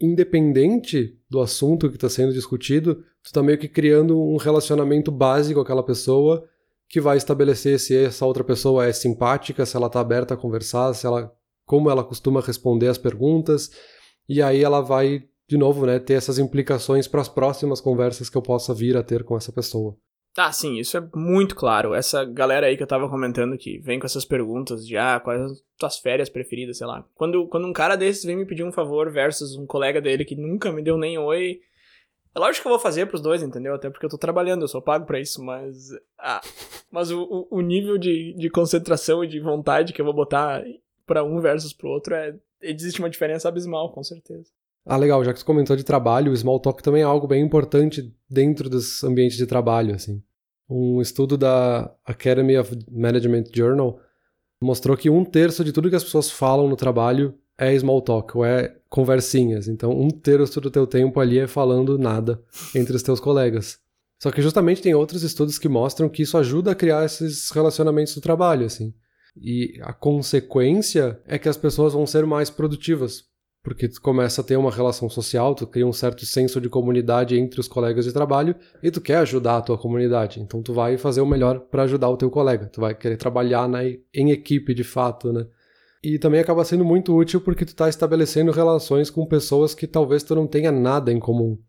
[0.01, 5.59] independente do assunto que está sendo discutido, tu está meio que criando um relacionamento básico
[5.59, 6.43] com aquela pessoa
[6.89, 10.93] que vai estabelecer se essa outra pessoa é simpática, se ela está aberta a conversar,
[10.93, 11.31] se ela
[11.65, 13.69] como ela costuma responder as perguntas,
[14.27, 18.37] e aí ela vai de novo, né, ter essas implicações para as próximas conversas que
[18.37, 19.97] eu possa vir a ter com essa pessoa.
[20.33, 21.93] Tá, sim, isso é muito claro.
[21.93, 25.41] Essa galera aí que eu tava comentando que vem com essas perguntas de ah, quais
[25.41, 27.05] as tuas férias preferidas, sei lá.
[27.13, 30.35] Quando, quando um cara desses vem me pedir um favor versus um colega dele que
[30.35, 31.59] nunca me deu nem oi,
[32.33, 33.75] é lógico que eu vou fazer pros dois, entendeu?
[33.75, 35.89] Até porque eu tô trabalhando, eu sou pago pra isso, mas.
[36.17, 36.41] Ah,
[36.89, 40.63] mas o, o, nível de, de concentração e de vontade que eu vou botar
[41.05, 42.35] para um versus pro outro é.
[42.61, 44.49] Existe uma diferença abismal, com certeza.
[44.85, 47.43] Ah, legal, já que você comentou de trabalho, o small talk também é algo bem
[47.43, 50.23] importante dentro dos ambientes de trabalho, assim.
[50.69, 53.99] Um estudo da Academy of Management Journal
[54.61, 58.35] mostrou que um terço de tudo que as pessoas falam no trabalho é small talk,
[58.35, 59.67] ou é conversinhas.
[59.67, 62.41] Então, um terço do teu tempo ali é falando nada
[62.73, 63.79] entre os teus colegas.
[64.21, 68.15] Só que justamente tem outros estudos que mostram que isso ajuda a criar esses relacionamentos
[68.15, 68.93] do trabalho, assim.
[69.35, 73.23] E a consequência é que as pessoas vão ser mais produtivas,
[73.63, 77.37] porque tu começa a ter uma relação social, tu cria um certo senso de comunidade
[77.37, 80.39] entre os colegas de trabalho e tu quer ajudar a tua comunidade.
[80.39, 83.67] Então tu vai fazer o melhor para ajudar o teu colega, tu vai querer trabalhar
[83.67, 85.45] na, em equipe de fato, né?
[86.03, 90.23] E também acaba sendo muito útil porque tu está estabelecendo relações com pessoas que talvez
[90.23, 91.59] tu não tenha nada em comum.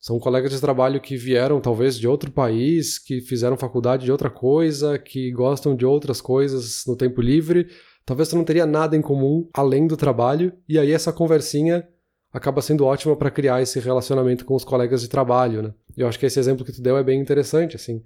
[0.00, 4.28] São colegas de trabalho que vieram talvez de outro país, que fizeram faculdade de outra
[4.30, 7.68] coisa, que gostam de outras coisas no tempo livre,
[8.04, 11.86] talvez tu não teria nada em comum além do trabalho, e aí essa conversinha
[12.32, 15.74] acaba sendo ótima para criar esse relacionamento com os colegas de trabalho, né?
[15.96, 18.02] Eu acho que esse exemplo que tu deu é bem interessante, assim.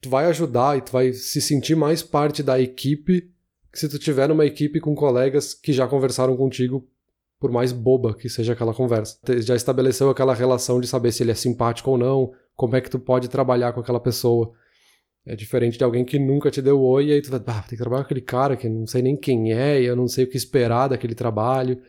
[0.00, 3.30] Tu vai ajudar e tu vai se sentir mais parte da equipe
[3.78, 6.88] se tu tiver numa equipe com colegas que já conversaram contigo,
[7.38, 9.18] por mais boba que seja aquela conversa.
[9.40, 12.90] Já estabeleceu aquela relação de saber se ele é simpático ou não, como é que
[12.90, 14.52] tu pode trabalhar com aquela pessoa.
[15.26, 17.70] É diferente de alguém que nunca te deu oi e aí tu vai, ah, tem
[17.70, 20.24] que trabalhar com aquele cara que não sei nem quem é e eu não sei
[20.24, 21.82] o que esperar daquele trabalho.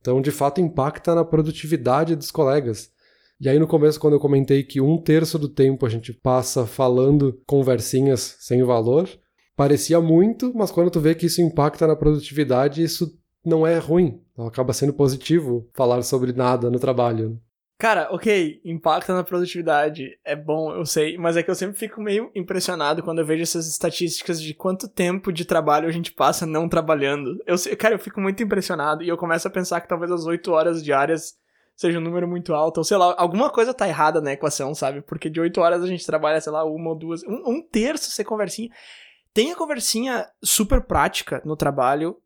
[0.00, 2.90] Então, de fato, impacta na produtividade dos colegas.
[3.38, 6.66] E aí, no começo, quando eu comentei que um terço do tempo a gente passa
[6.66, 9.08] falando conversinhas sem valor,
[9.54, 13.12] parecia muito, mas quando tu vê que isso impacta na produtividade, isso
[13.44, 14.20] não é ruim.
[14.32, 17.38] Então, acaba sendo positivo falar sobre nada no trabalho.
[17.80, 22.00] Cara, ok, impacta na produtividade, é bom, eu sei, mas é que eu sempre fico
[22.00, 26.44] meio impressionado quando eu vejo essas estatísticas de quanto tempo de trabalho a gente passa
[26.44, 27.40] não trabalhando.
[27.46, 30.26] Eu sei, cara, eu fico muito impressionado e eu começo a pensar que talvez as
[30.26, 31.36] 8 horas diárias
[31.76, 35.00] seja um número muito alto, ou sei lá, alguma coisa tá errada na equação, sabe?
[35.00, 38.10] Porque de 8 horas a gente trabalha, sei lá, uma ou duas, um, um terço
[38.10, 38.70] ser conversinha.
[39.32, 42.16] Tem a conversinha super prática no trabalho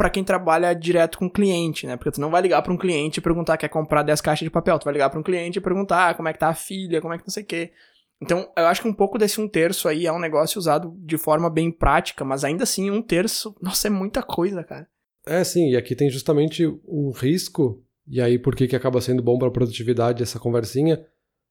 [0.00, 1.94] para quem trabalha direto com cliente, né?
[1.94, 4.50] Porque tu não vai ligar para um cliente e perguntar quer comprar 10 caixas de
[4.50, 6.54] papel, tu vai ligar para um cliente e perguntar ah, como é que tá a
[6.54, 7.70] filha, como é que não sei o quê.
[8.18, 11.18] Então, eu acho que um pouco desse um terço aí é um negócio usado de
[11.18, 14.88] forma bem prática, mas ainda assim, um terço, nossa, é muita coisa, cara.
[15.26, 19.22] É, sim, e aqui tem justamente um risco, e aí por que, que acaba sendo
[19.22, 21.04] bom para a produtividade essa conversinha?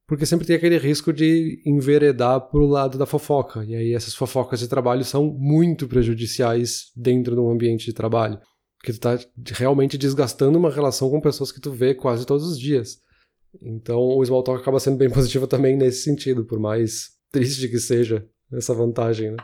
[0.09, 3.63] Porque sempre tem aquele risco de enveredar pro lado da fofoca.
[3.63, 8.39] E aí essas fofocas de trabalho são muito prejudiciais dentro de um ambiente de trabalho.
[8.79, 9.19] Porque tu tá
[9.53, 12.97] realmente desgastando uma relação com pessoas que tu vê quase todos os dias.
[13.61, 17.77] Então o small talk acaba sendo bem positivo também nesse sentido, por mais triste que
[17.77, 19.37] seja essa vantagem, né?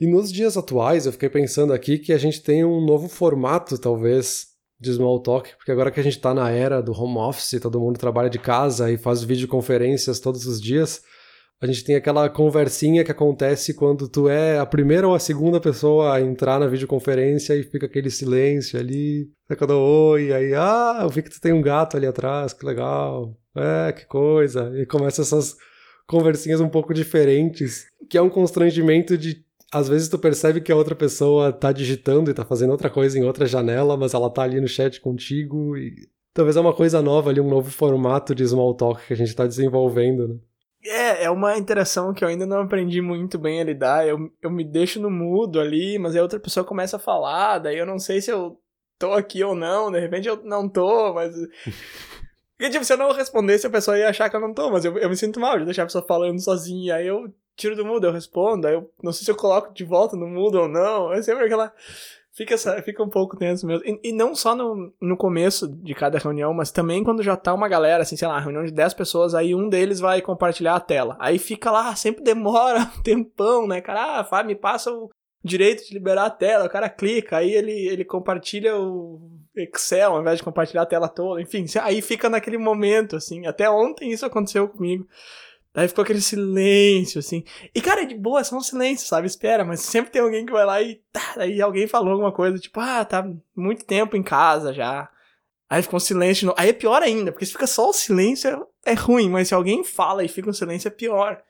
[0.00, 3.78] E nos dias atuais, eu fiquei pensando aqui que a gente tem um novo formato,
[3.78, 7.58] talvez, de small talk, porque agora que a gente está na era do home office,
[7.60, 11.02] todo mundo trabalha de casa e faz videoconferências todos os dias,
[11.58, 15.58] a gente tem aquela conversinha que acontece quando tu é a primeira ou a segunda
[15.58, 20.98] pessoa a entrar na videoconferência e fica aquele silêncio ali, fica do oi, aí, ah,
[21.00, 24.84] eu vi que tu tem um gato ali atrás, que legal, é, que coisa, e
[24.84, 25.56] começa essas
[26.06, 30.76] conversinhas um pouco diferentes, que é um constrangimento de às vezes tu percebe que a
[30.76, 34.42] outra pessoa tá digitando e tá fazendo outra coisa em outra janela, mas ela tá
[34.42, 38.46] ali no chat contigo e talvez é uma coisa nova ali, um novo formato de
[38.46, 40.34] small talk que a gente tá desenvolvendo, né?
[40.84, 44.06] É, é uma interação que eu ainda não aprendi muito bem a lidar.
[44.06, 47.76] Eu, eu me deixo no mudo ali, mas aí outra pessoa começa a falar, daí
[47.76, 48.60] eu não sei se eu
[48.98, 51.34] tô aqui ou não, de repente eu não tô, mas.
[52.56, 54.84] Porque, tipo, se eu não respondesse, a pessoa ia achar que eu não tô, mas
[54.84, 56.94] eu, eu me sinto mal de deixar a pessoa falando sozinha.
[56.94, 59.84] Aí eu tiro do mudo, eu respondo, aí eu não sei se eu coloco de
[59.84, 61.12] volta no mudo ou não.
[61.12, 61.72] É sempre aquela.
[62.32, 63.82] Fica, fica um pouco tenso mesmo.
[63.86, 67.54] E, e, não só no, no começo de cada reunião, mas também quando já tá
[67.54, 70.80] uma galera, assim, sei lá, reunião de 10 pessoas, aí um deles vai compartilhar a
[70.80, 71.16] tela.
[71.18, 74.26] Aí fica lá, sempre demora um tempão, né, cara?
[74.30, 75.10] Ah, me passa o
[75.42, 76.66] direito de liberar a tela.
[76.66, 79.18] O cara clica, aí ele, ele compartilha o
[79.56, 81.40] Excel ao invés de compartilhar a tela toda.
[81.40, 83.46] Enfim, aí fica naquele momento, assim.
[83.46, 85.06] Até ontem isso aconteceu comigo.
[85.76, 87.44] Daí ficou aquele silêncio, assim.
[87.74, 89.26] E, cara, é de boa, é só um silêncio, sabe?
[89.26, 91.02] Espera, mas sempre tem alguém que vai lá e.
[91.12, 95.06] Tá, aí alguém falou alguma coisa, tipo, ah, tá muito tempo em casa já.
[95.68, 96.54] Aí ficou um silêncio.
[96.56, 99.84] Aí é pior ainda, porque se fica só o silêncio é, ruim, mas se alguém
[99.84, 101.42] fala e fica um silêncio é pior.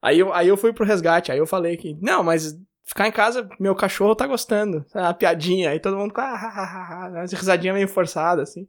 [0.00, 3.12] Aí eu, aí eu fui pro resgate, aí eu falei que, não, mas ficar em
[3.12, 4.86] casa, meu cachorro tá gostando.
[4.94, 8.68] A piadinha, aí todo mundo com ah, ah, risadinha meio forçada, assim.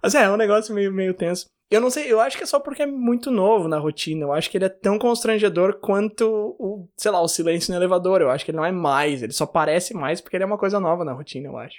[0.00, 1.52] Mas é, é um negócio meio, meio tenso.
[1.70, 4.24] Eu não sei, eu acho que é só porque é muito novo na rotina.
[4.24, 6.24] Eu acho que ele é tão constrangedor quanto
[6.58, 8.20] o, sei lá, o silêncio no elevador.
[8.20, 10.58] Eu acho que ele não é mais, ele só parece mais porque ele é uma
[10.58, 11.76] coisa nova na rotina, eu acho.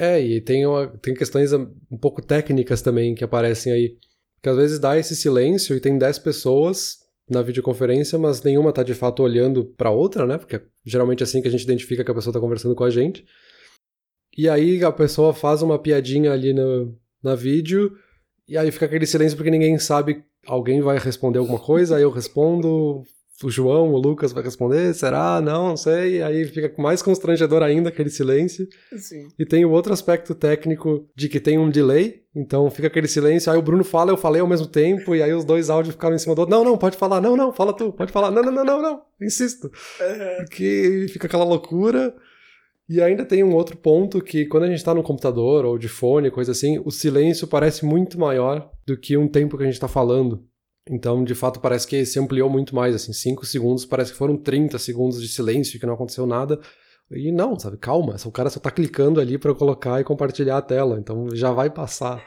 [0.00, 3.96] É, e tem, uma, tem questões um pouco técnicas também que aparecem aí.
[4.42, 8.82] Que às vezes dá esse silêncio e tem 10 pessoas na videoconferência, mas nenhuma tá
[8.82, 10.36] de fato olhando para outra, né?
[10.36, 12.90] Porque é geralmente assim que a gente identifica que a pessoa tá conversando com a
[12.90, 13.24] gente.
[14.36, 17.96] E aí a pessoa faz uma piadinha ali no, na vídeo
[18.48, 20.24] e aí fica aquele silêncio porque ninguém sabe.
[20.46, 23.02] Alguém vai responder alguma coisa, aí eu respondo,
[23.42, 25.40] o João, o Lucas vai responder, será?
[25.40, 26.22] Não, não sei.
[26.22, 28.68] Aí fica mais constrangedor ainda aquele silêncio.
[28.96, 29.28] Sim.
[29.38, 33.50] E tem o outro aspecto técnico de que tem um delay, então fica aquele silêncio,
[33.50, 36.14] aí o Bruno fala, eu falei ao mesmo tempo, e aí os dois áudios ficaram
[36.14, 36.54] em cima do outro.
[36.54, 39.02] Não, não, pode falar, não, não, fala tu, pode falar, não, não, não, não, não,
[39.20, 39.64] insisto.
[39.66, 40.44] Uhum.
[40.44, 42.14] Porque fica aquela loucura.
[42.88, 45.88] E ainda tem um outro ponto que quando a gente está no computador ou de
[45.88, 49.74] fone, coisa assim, o silêncio parece muito maior do que um tempo que a gente
[49.74, 50.46] está falando.
[50.88, 54.36] Então, de fato, parece que se ampliou muito mais, assim, 5 segundos parece que foram
[54.36, 56.60] 30 segundos de silêncio, que não aconteceu nada.
[57.10, 60.62] E não, sabe, calma, o cara só tá clicando ali para colocar e compartilhar a
[60.62, 62.22] tela, então já vai passar.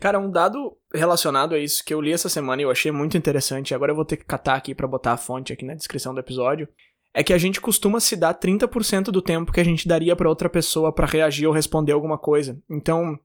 [0.00, 3.16] Cara, um dado relacionado a isso que eu li essa semana e eu achei muito
[3.16, 6.14] interessante, agora eu vou ter que catar aqui para botar a fonte aqui na descrição
[6.14, 6.68] do episódio,
[7.14, 10.28] é que a gente costuma se dar 30% do tempo que a gente daria para
[10.28, 12.60] outra pessoa para reagir ou responder alguma coisa.
[12.68, 13.16] Então,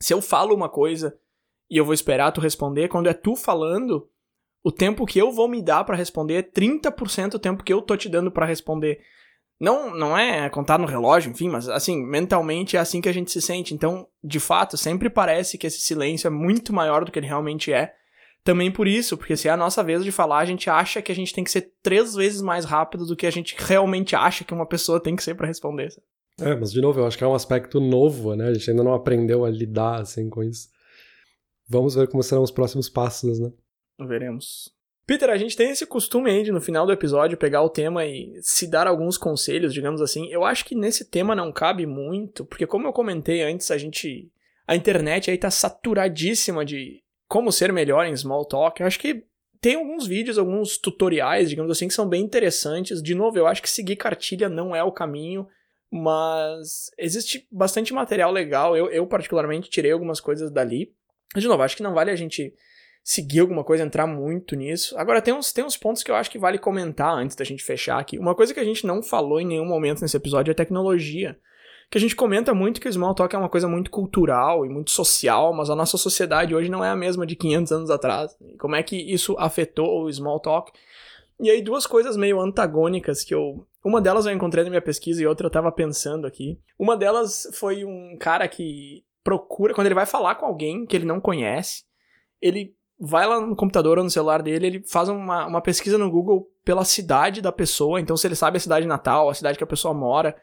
[0.00, 1.14] se eu falo uma coisa
[1.70, 4.08] e eu vou esperar tu responder, quando é tu falando,
[4.64, 7.82] o tempo que eu vou me dar para responder é 30% do tempo que eu
[7.82, 9.00] tô te dando para responder.
[9.60, 13.30] Não, não é contar no relógio, enfim, mas assim, mentalmente é assim que a gente
[13.30, 13.74] se sente.
[13.74, 17.72] Então, de fato, sempre parece que esse silêncio é muito maior do que ele realmente
[17.72, 17.94] é.
[18.48, 21.12] Também por isso, porque se é a nossa vez de falar, a gente acha que
[21.12, 24.42] a gente tem que ser três vezes mais rápido do que a gente realmente acha
[24.42, 25.90] que uma pessoa tem que ser para responder.
[26.40, 28.48] É, mas de novo, eu acho que é um aspecto novo, né?
[28.48, 30.70] A gente ainda não aprendeu a lidar assim com isso.
[31.68, 33.52] Vamos ver como serão os próximos passos, né?
[34.00, 34.74] Veremos.
[35.06, 38.06] Peter, a gente tem esse costume aí de no final do episódio pegar o tema
[38.06, 40.26] e se dar alguns conselhos, digamos assim.
[40.30, 44.32] Eu acho que nesse tema não cabe muito, porque como eu comentei antes, a gente.
[44.66, 48.80] A internet aí tá saturadíssima de como ser melhor em small talk.
[48.80, 49.24] Eu acho que
[49.60, 53.02] tem alguns vídeos, alguns tutoriais, digamos assim, que são bem interessantes.
[53.02, 55.46] De novo, eu acho que seguir cartilha não é o caminho,
[55.90, 58.76] mas existe bastante material legal.
[58.76, 60.92] Eu, eu particularmente, tirei algumas coisas dali.
[61.36, 62.54] De novo, acho que não vale a gente
[63.04, 64.96] seguir alguma coisa, entrar muito nisso.
[64.98, 67.62] Agora, tem uns, tem uns pontos que eu acho que vale comentar antes da gente
[67.64, 68.18] fechar aqui.
[68.18, 71.38] Uma coisa que a gente não falou em nenhum momento nesse episódio é tecnologia.
[71.90, 74.68] Que a gente comenta muito que o small talk é uma coisa muito cultural e
[74.68, 78.36] muito social, mas a nossa sociedade hoje não é a mesma de 500 anos atrás.
[78.58, 80.70] Como é que isso afetou o small talk?
[81.40, 83.64] E aí, duas coisas meio antagônicas que eu.
[83.84, 86.58] Uma delas eu encontrei na minha pesquisa e outra eu tava pensando aqui.
[86.78, 91.06] Uma delas foi um cara que procura, quando ele vai falar com alguém que ele
[91.06, 91.84] não conhece,
[92.42, 96.10] ele vai lá no computador ou no celular dele, ele faz uma, uma pesquisa no
[96.10, 98.00] Google pela cidade da pessoa.
[98.00, 100.36] Então, se ele sabe a cidade natal, a cidade que a pessoa mora.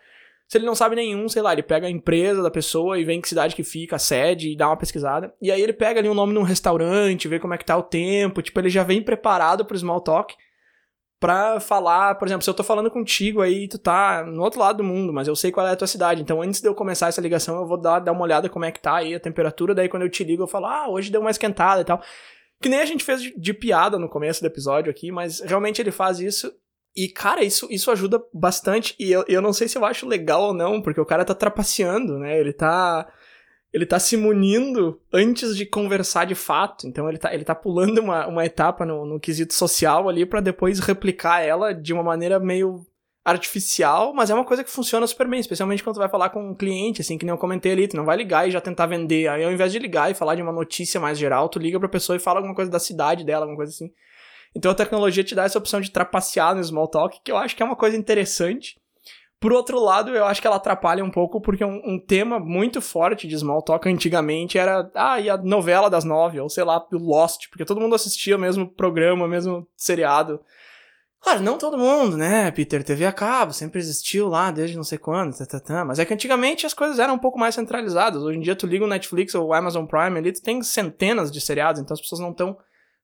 [0.48, 3.14] Se ele não sabe nenhum, sei lá, ele pega a empresa da pessoa e vê
[3.14, 5.34] em que cidade que fica, a sede, e dá uma pesquisada.
[5.42, 7.76] E aí ele pega ali um nome de um restaurante, vê como é que tá
[7.76, 8.42] o tempo.
[8.42, 10.36] Tipo, ele já vem preparado pro small talk
[11.20, 14.78] pra falar, por exemplo, se eu tô falando contigo aí, tu tá no outro lado
[14.78, 17.08] do mundo, mas eu sei qual é a tua cidade, então antes de eu começar
[17.08, 19.74] essa ligação, eu vou dar, dar uma olhada como é que tá aí a temperatura,
[19.74, 22.02] daí quando eu te ligo eu falo, ah, hoje deu uma esquentada e tal.
[22.62, 25.82] Que nem a gente fez de, de piada no começo do episódio aqui, mas realmente
[25.82, 26.54] ele faz isso
[26.96, 28.96] e, cara, isso, isso ajuda bastante.
[28.98, 31.36] E eu, eu não sei se eu acho legal ou não, porque o cara tá
[31.36, 32.40] trapaceando, né?
[32.40, 33.08] Ele tá.
[33.74, 36.88] Ele tá se munindo antes de conversar de fato.
[36.88, 40.40] Então ele tá, ele tá pulando uma, uma etapa no, no quesito social ali para
[40.40, 42.86] depois replicar ela de uma maneira meio
[43.26, 46.52] artificial, mas é uma coisa que funciona super bem, especialmente quando tu vai falar com
[46.52, 48.86] um cliente, assim, que nem eu comentei ali, tu não vai ligar e já tentar
[48.86, 49.28] vender.
[49.28, 51.90] Aí ao invés de ligar e falar de uma notícia mais geral, tu liga pra
[51.90, 53.92] pessoa e fala alguma coisa da cidade dela, alguma coisa assim.
[54.56, 57.56] Então a tecnologia te dá essa opção de trapacear no small talk, que eu acho
[57.56, 58.80] que é uma coisa interessante.
[59.40, 62.82] Por outro lado, eu acho que ela atrapalha um pouco, porque um, um tema muito
[62.82, 66.84] forte de small talk antigamente era, ah, e a novela das nove, ou sei lá,
[66.92, 70.40] o Lost, porque todo mundo assistia o mesmo programa, o mesmo seriado.
[71.20, 72.84] Claro, não todo mundo, né, Peter?
[72.84, 75.84] TV a cabo, sempre existiu lá desde não sei quando, tá, tá, tá.
[75.84, 78.24] mas é que antigamente as coisas eram um pouco mais centralizadas.
[78.24, 81.32] Hoje em dia tu liga o Netflix ou o Amazon Prime ali, tu tem centenas
[81.32, 82.58] de seriados, então as pessoas não estão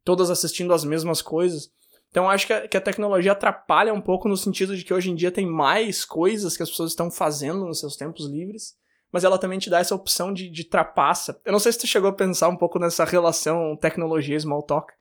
[0.04, 1.72] todas assistindo as mesmas coisas.
[2.10, 5.10] Então acho que a, que a tecnologia atrapalha um pouco no sentido de que hoje
[5.10, 8.76] em dia tem mais coisas que as pessoas estão fazendo nos seus tempos livres,
[9.12, 11.40] mas ela também te dá essa opção de, de trapaça.
[11.46, 14.94] Eu não sei se tu chegou a pensar um pouco nessa relação tecnologia-small talk.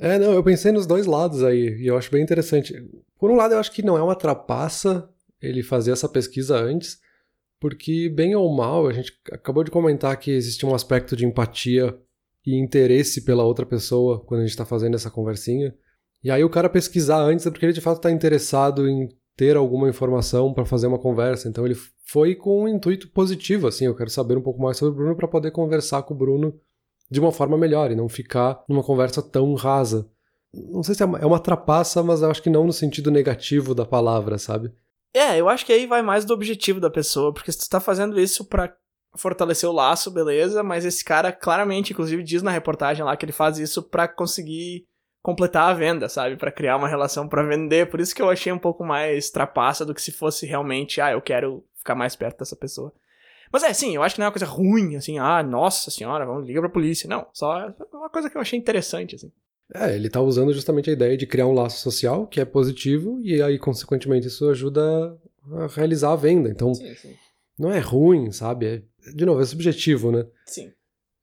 [0.00, 2.74] É, não, eu pensei nos dois lados aí, e eu acho bem interessante.
[3.18, 5.08] Por um lado, eu acho que não é uma trapaça
[5.40, 7.00] ele fazer essa pesquisa antes,
[7.58, 11.96] porque, bem ou mal, a gente acabou de comentar que existe um aspecto de empatia
[12.44, 15.74] e interesse pela outra pessoa quando a gente está fazendo essa conversinha.
[16.22, 19.56] E aí o cara pesquisar antes é porque ele de fato está interessado em ter
[19.56, 21.48] alguma informação para fazer uma conversa.
[21.48, 21.76] Então ele
[22.06, 25.16] foi com um intuito positivo, assim, eu quero saber um pouco mais sobre o Bruno
[25.16, 26.54] para poder conversar com o Bruno
[27.10, 30.08] de uma forma melhor e não ficar numa conversa tão rasa.
[30.52, 33.10] Não sei se é uma, é uma trapaça, mas eu acho que não no sentido
[33.10, 34.72] negativo da palavra, sabe?
[35.14, 37.80] É, eu acho que aí vai mais do objetivo da pessoa, porque se tu tá
[37.80, 38.74] fazendo isso para
[39.14, 43.32] fortalecer o laço, beleza, mas esse cara claramente, inclusive, diz na reportagem lá que ele
[43.32, 44.86] faz isso para conseguir
[45.22, 46.36] completar a venda, sabe?
[46.36, 47.88] para criar uma relação para vender.
[47.88, 51.12] Por isso que eu achei um pouco mais trapaça do que se fosse realmente, ah,
[51.12, 52.92] eu quero ficar mais perto dessa pessoa.
[53.52, 56.24] Mas é, sim, eu acho que não é uma coisa ruim, assim, ah, nossa senhora,
[56.24, 57.08] vamos ligar pra polícia.
[57.08, 59.30] Não, só é uma coisa que eu achei interessante, assim.
[59.74, 63.20] É, ele tá usando justamente a ideia de criar um laço social, que é positivo,
[63.22, 65.18] e aí, consequentemente, isso ajuda
[65.52, 66.48] a realizar a venda.
[66.48, 67.14] Então, sim, sim.
[67.58, 68.66] não é ruim, sabe?
[68.66, 68.82] É,
[69.14, 70.24] de novo, é subjetivo, né?
[70.46, 70.70] Sim.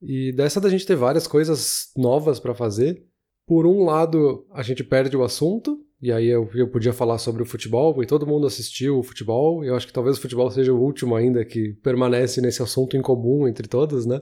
[0.02, 3.04] E dessa da gente ter várias coisas novas para fazer,
[3.46, 7.42] por um lado, a gente perde o assunto, e aí eu, eu podia falar sobre
[7.44, 10.50] o futebol, e todo mundo assistiu o futebol, e eu acho que talvez o futebol
[10.52, 14.22] seja o último ainda que permanece nesse assunto em comum entre todos, né?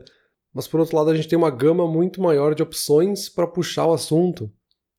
[0.53, 3.86] Mas por outro lado, a gente tem uma gama muito maior de opções para puxar
[3.86, 4.51] o assunto.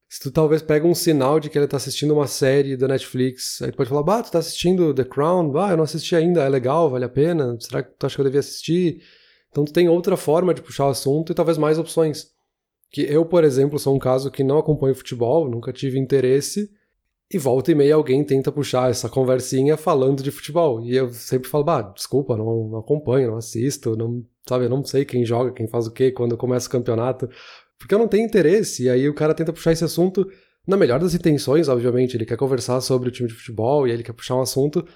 [0.08, 3.60] Se tu talvez pega um sinal de que ele tá assistindo uma série da Netflix,
[3.60, 5.50] aí tu pode falar, bah, tu tá assistindo The Crown?
[5.50, 7.58] Bah, eu não assisti ainda, é legal, vale a pena?
[7.60, 9.02] Será que tu acha que eu devia assistir?
[9.50, 12.28] Então tu tem outra forma de puxar o assunto e talvez mais opções.
[12.90, 16.70] Que eu, por exemplo, sou um caso que não acompanho futebol, nunca tive interesse,
[17.30, 20.80] e volta e meia alguém tenta puxar essa conversinha falando de futebol.
[20.80, 24.82] E eu sempre falo, bah, desculpa, não, não acompanho, não assisto, não, sabe, eu não
[24.82, 27.28] sei quem joga, quem faz o quê, quando começa o campeonato,
[27.78, 28.84] porque eu não tenho interesse.
[28.84, 30.26] E aí o cara tenta puxar esse assunto
[30.66, 34.02] na melhor das intenções, obviamente, ele quer conversar sobre o time de futebol e ele
[34.02, 34.86] quer puxar um assunto,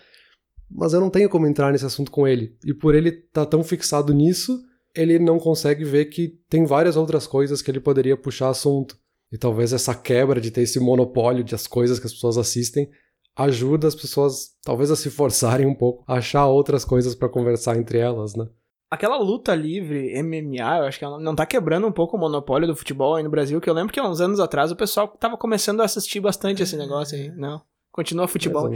[0.71, 2.55] mas eu não tenho como entrar nesse assunto com ele.
[2.65, 4.61] E por ele estar tá tão fixado nisso,
[4.95, 8.99] ele não consegue ver que tem várias outras coisas que ele poderia puxar assunto.
[9.33, 12.91] E talvez essa quebra de ter esse monopólio de as coisas que as pessoas assistem
[13.37, 17.77] ajuda as pessoas talvez a se forçarem um pouco a achar outras coisas para conversar
[17.77, 18.47] entre elas, né?
[18.93, 22.69] Aquela luta livre, MMA, eu acho que ela não tá quebrando um pouco o monopólio
[22.69, 25.09] do futebol aí no Brasil, que eu lembro que há uns anos atrás o pessoal
[25.09, 27.31] tava começando a assistir bastante esse negócio aí.
[27.31, 27.63] Não.
[27.91, 28.71] Continua futebol.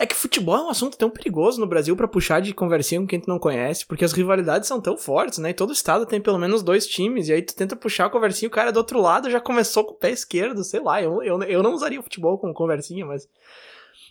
[0.00, 3.06] É que futebol é um assunto tão perigoso no Brasil para puxar de conversinha com
[3.06, 5.50] quem tu não conhece, porque as rivalidades são tão fortes, né?
[5.50, 8.48] E todo estado tem pelo menos dois times, e aí tu tenta puxar a conversinha,
[8.48, 11.00] o cara do outro lado já começou com o pé esquerdo, sei lá.
[11.00, 13.28] Eu, eu, eu não usaria o futebol como conversinha, mas.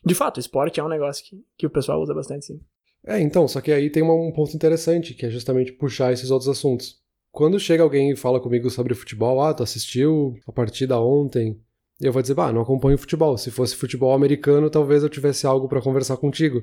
[0.05, 2.61] De fato, o esporte é um negócio que, que o pessoal usa bastante, sim.
[3.09, 6.47] É, então, só que aí tem um ponto interessante, que é justamente puxar esses outros
[6.47, 6.97] assuntos.
[7.31, 11.59] Quando chega alguém e fala comigo sobre futebol, ah, tu assistiu a partida ontem,
[11.99, 13.35] eu vou dizer, bah, não acompanho futebol.
[13.35, 16.61] Se fosse futebol americano, talvez eu tivesse algo para conversar contigo.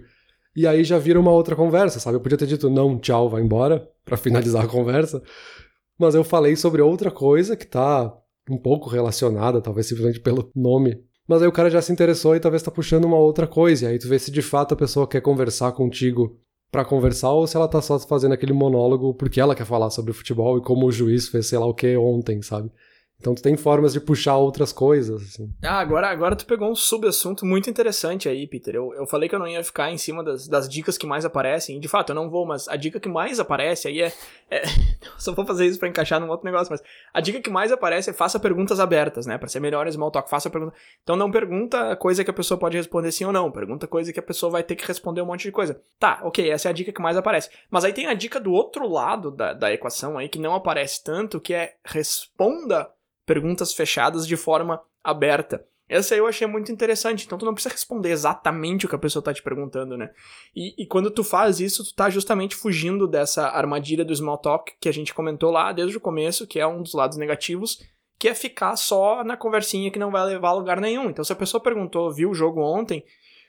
[0.54, 2.16] E aí já vira uma outra conversa, sabe?
[2.16, 5.20] Eu podia ter dito não, tchau, vai embora, para finalizar a conversa.
[5.98, 8.16] Mas eu falei sobre outra coisa que tá
[8.48, 11.02] um pouco relacionada, talvez simplesmente pelo nome.
[11.26, 13.86] Mas aí o cara já se interessou e talvez tá puxando uma outra coisa.
[13.86, 16.38] E aí tu vê se de fato a pessoa quer conversar contigo
[16.70, 20.12] para conversar ou se ela tá só fazendo aquele monólogo porque ela quer falar sobre
[20.12, 22.70] futebol e como o juiz fez sei lá o que ontem, sabe?
[23.18, 25.50] Então tu tem formas de puxar outras coisas, assim.
[25.62, 28.74] Ah, agora, agora tu pegou um subassunto muito interessante aí, Peter.
[28.74, 31.24] Eu, eu falei que eu não ia ficar em cima das, das dicas que mais
[31.24, 31.80] aparecem.
[31.80, 34.12] De fato, eu não vou, mas a dica que mais aparece aí é.
[34.50, 34.62] é
[35.18, 38.10] só vou fazer isso para encaixar num outro negócio, mas a dica que mais aparece
[38.10, 39.38] é faça perguntas abertas, né?
[39.38, 40.74] Pra ser melhor em small talk, faça pergunta.
[41.02, 43.50] Então não pergunta coisa que a pessoa pode responder sim ou não.
[43.50, 45.80] Pergunta coisa que a pessoa vai ter que responder um monte de coisa.
[45.98, 47.48] Tá, ok, essa é a dica que mais aparece.
[47.70, 51.02] Mas aí tem a dica do outro lado da, da equação aí que não aparece
[51.02, 52.90] tanto, que é responda
[53.26, 55.66] perguntas fechadas de forma aberta.
[55.88, 58.98] Essa aí eu achei muito interessante, então tu não precisa responder exatamente o que a
[58.98, 60.10] pessoa tá te perguntando, né?
[60.54, 64.72] E, e, quando tu faz isso, tu tá justamente fugindo dessa armadilha do small talk
[64.80, 67.80] que a gente comentou lá desde o começo, que é um dos lados negativos,
[68.18, 71.08] que é ficar só na conversinha que não vai levar a lugar nenhum.
[71.08, 73.04] Então se a pessoa perguntou, viu o jogo ontem,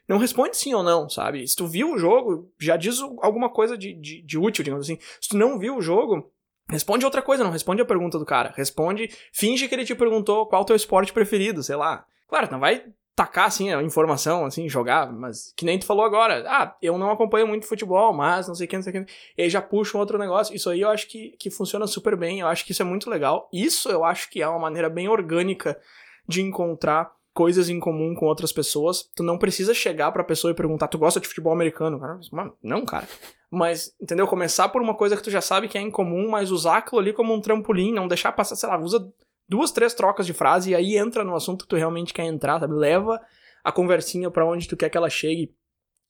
[0.07, 1.45] não responde sim ou não, sabe?
[1.47, 4.99] Se tu viu o jogo, já diz alguma coisa de, de, de útil, digamos assim.
[5.19, 6.32] Se tu não viu o jogo,
[6.70, 8.53] Responde outra coisa, não responde a pergunta do cara.
[8.55, 12.05] Responde, finge que ele te perguntou qual o teu esporte preferido, sei lá.
[12.28, 12.84] Claro, não vai
[13.15, 16.45] tacar assim a informação, assim, jogar, mas que nem tu falou agora.
[16.47, 19.11] Ah, eu não acompanho muito futebol, mas não sei o que, não sei o que.
[19.36, 20.55] E aí já puxa um outro negócio.
[20.55, 23.09] Isso aí eu acho que, que funciona super bem, eu acho que isso é muito
[23.09, 23.49] legal.
[23.51, 25.80] Isso eu acho que é uma maneira bem orgânica
[26.28, 29.07] de encontrar coisas em comum com outras pessoas.
[29.15, 31.99] Tu não precisa chegar pra pessoa e perguntar, tu gosta de futebol americano?
[31.99, 32.19] Cara,
[32.63, 33.07] não, cara.
[33.51, 34.25] Mas, entendeu?
[34.25, 37.13] Começar por uma coisa que tu já sabe que é incomum, mas usar aquilo ali
[37.13, 39.07] como um trampolim, não deixar passar, sei lá, usa
[39.47, 42.59] duas, três trocas de frase e aí entra no assunto que tu realmente quer entrar,
[42.59, 42.73] sabe?
[42.73, 43.21] Leva
[43.63, 45.53] a conversinha para onde tu quer que ela chegue.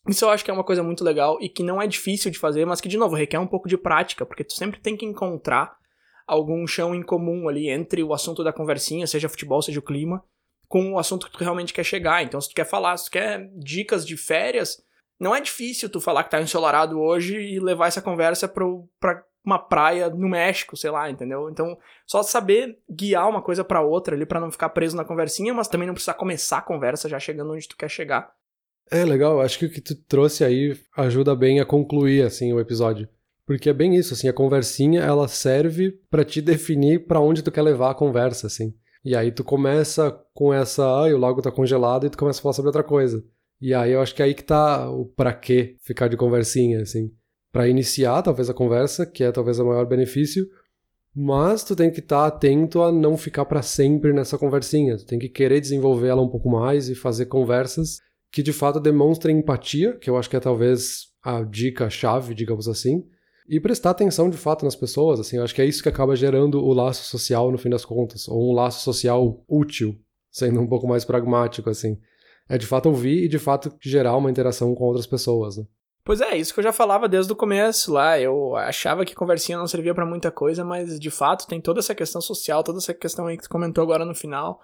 [0.08, 2.40] Isso eu acho que é uma coisa muito legal e que não é difícil de
[2.40, 5.06] fazer, mas que, de novo, requer um pouco de prática, porque tu sempre tem que
[5.06, 5.76] encontrar
[6.26, 10.24] algum chão em comum ali entre o assunto da conversinha, seja futebol, seja o clima,
[10.68, 12.24] com o assunto que tu realmente quer chegar.
[12.24, 14.82] Então, se tu quer falar, se tu quer dicas de férias,
[15.20, 19.24] não é difícil tu falar que tá ensolarado hoje e levar essa conversa pro, pra
[19.44, 21.50] uma praia no México, sei lá, entendeu?
[21.50, 25.54] Então, só saber guiar uma coisa para outra ali para não ficar preso na conversinha,
[25.54, 28.30] mas também não precisar começar a conversa já chegando onde tu quer chegar.
[28.92, 32.60] É legal, acho que o que tu trouxe aí ajuda bem a concluir assim o
[32.60, 33.08] episódio.
[33.46, 37.50] Porque é bem isso, assim, a conversinha ela serve para te definir para onde tu
[37.50, 38.74] quer levar a conversa, assim.
[39.08, 42.42] E aí tu começa com essa, ai, o lago tá congelado e tu começa a
[42.42, 43.24] falar sobre outra coisa.
[43.62, 46.82] E aí eu acho que é aí que tá o pra quê ficar de conversinha,
[46.82, 47.10] assim.
[47.50, 50.46] Pra iniciar, talvez, a conversa, que é talvez o maior benefício,
[51.16, 54.98] mas tu tem que estar tá atento a não ficar para sempre nessa conversinha.
[54.98, 58.78] Tu tem que querer desenvolver ela um pouco mais e fazer conversas que de fato
[58.78, 63.06] demonstrem empatia, que eu acho que é talvez a dica chave, digamos assim,
[63.48, 66.16] e prestar atenção de fato nas pessoas, assim, eu acho que é isso que acaba
[66.16, 69.98] gerando o laço social no fim das contas, ou um laço social útil,
[70.30, 71.98] sendo um pouco mais pragmático, assim.
[72.50, 75.66] É de fato ouvir e de fato gerar uma interação com outras pessoas, né?
[76.04, 78.18] Pois é, isso que eu já falava desde o começo lá.
[78.18, 81.94] Eu achava que conversinha não servia para muita coisa, mas de fato tem toda essa
[81.94, 84.62] questão social, toda essa questão aí que tu comentou agora no final.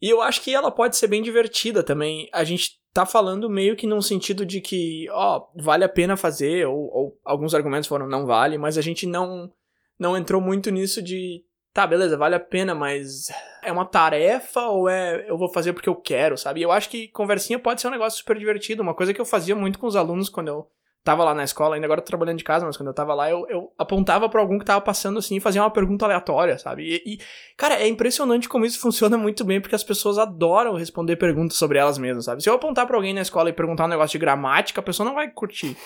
[0.00, 2.28] E eu acho que ela pode ser bem divertida também.
[2.32, 6.66] A gente tá falando meio que num sentido de que, ó, vale a pena fazer,
[6.66, 9.52] ou, ou, alguns argumentos foram não vale, mas a gente não,
[9.98, 11.44] não entrou muito nisso de,
[11.74, 13.26] tá, beleza, vale a pena, mas
[13.62, 16.62] é uma tarefa ou é eu vou fazer porque eu quero, sabe?
[16.62, 19.54] Eu acho que conversinha pode ser um negócio super divertido, uma coisa que eu fazia
[19.54, 20.70] muito com os alunos quando eu
[21.06, 23.30] tava lá na escola, ainda agora tô trabalhando de casa, mas quando eu tava lá,
[23.30, 26.82] eu, eu apontava para algum que tava passando assim e fazia uma pergunta aleatória, sabe?
[26.82, 27.18] E, e,
[27.56, 31.78] cara, é impressionante como isso funciona muito bem, porque as pessoas adoram responder perguntas sobre
[31.78, 32.42] elas mesmas, sabe?
[32.42, 35.06] Se eu apontar para alguém na escola e perguntar um negócio de gramática, a pessoa
[35.06, 35.76] não vai curtir.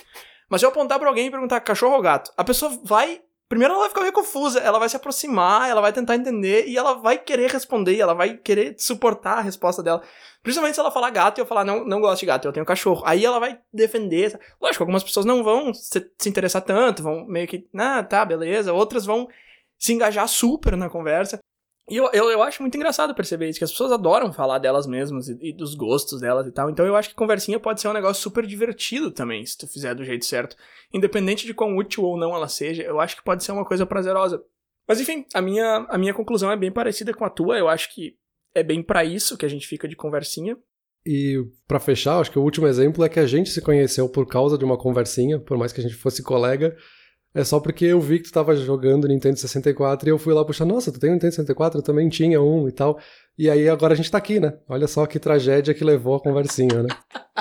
[0.48, 3.20] Mas se eu apontar para alguém e perguntar cachorro ou gato, a pessoa vai
[3.50, 6.78] primeiro ela vai ficar meio confusa, ela vai se aproximar, ela vai tentar entender e
[6.78, 10.00] ela vai querer responder, ela vai querer suportar a resposta dela.
[10.40, 12.64] Principalmente se ela falar gato e eu falar, não, não gosto de gato, eu tenho
[12.64, 13.02] cachorro.
[13.04, 14.38] Aí ela vai defender.
[14.62, 18.72] Lógico, algumas pessoas não vão se, se interessar tanto, vão meio que, ah, tá, beleza.
[18.72, 19.28] Outras vão
[19.76, 21.40] se engajar super na conversa.
[21.90, 24.86] E eu, eu, eu, acho muito engraçado perceber isso, que as pessoas adoram falar delas
[24.86, 26.70] mesmas e, e, dos gostos delas e tal.
[26.70, 29.92] Então eu acho que conversinha pode ser um negócio super divertido também, se tu fizer
[29.92, 30.54] do jeito certo.
[30.94, 33.84] Independente de quão útil ou não ela seja, eu acho que pode ser uma coisa
[33.84, 34.40] prazerosa.
[34.86, 37.58] Mas enfim, a minha, a minha conclusão é bem parecida com a tua.
[37.58, 38.14] Eu acho que
[38.54, 40.56] é bem para isso que a gente fica de conversinha.
[41.04, 44.26] E para fechar, acho que o último exemplo é que a gente se conheceu por
[44.26, 46.76] causa de uma conversinha, por mais que a gente fosse colega.
[47.32, 50.44] É só porque eu vi que tu tava jogando Nintendo 64 e eu fui lá
[50.44, 51.78] puxar, nossa, tu tem um Nintendo 64?
[51.78, 52.98] Eu também tinha um e tal.
[53.38, 54.54] E aí agora a gente tá aqui, né?
[54.68, 56.88] Olha só que tragédia que levou a conversinha, né?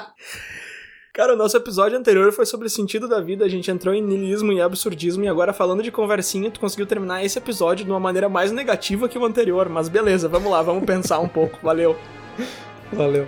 [1.11, 4.01] Cara, o nosso episódio anterior foi sobre o sentido da vida, a gente entrou em
[4.01, 7.99] niilismo e absurdismo, e agora falando de conversinha, tu conseguiu terminar esse episódio de uma
[7.99, 9.67] maneira mais negativa que o anterior.
[9.67, 11.59] Mas beleza, vamos lá, vamos pensar um pouco.
[11.61, 11.97] Valeu.
[12.93, 13.27] Valeu.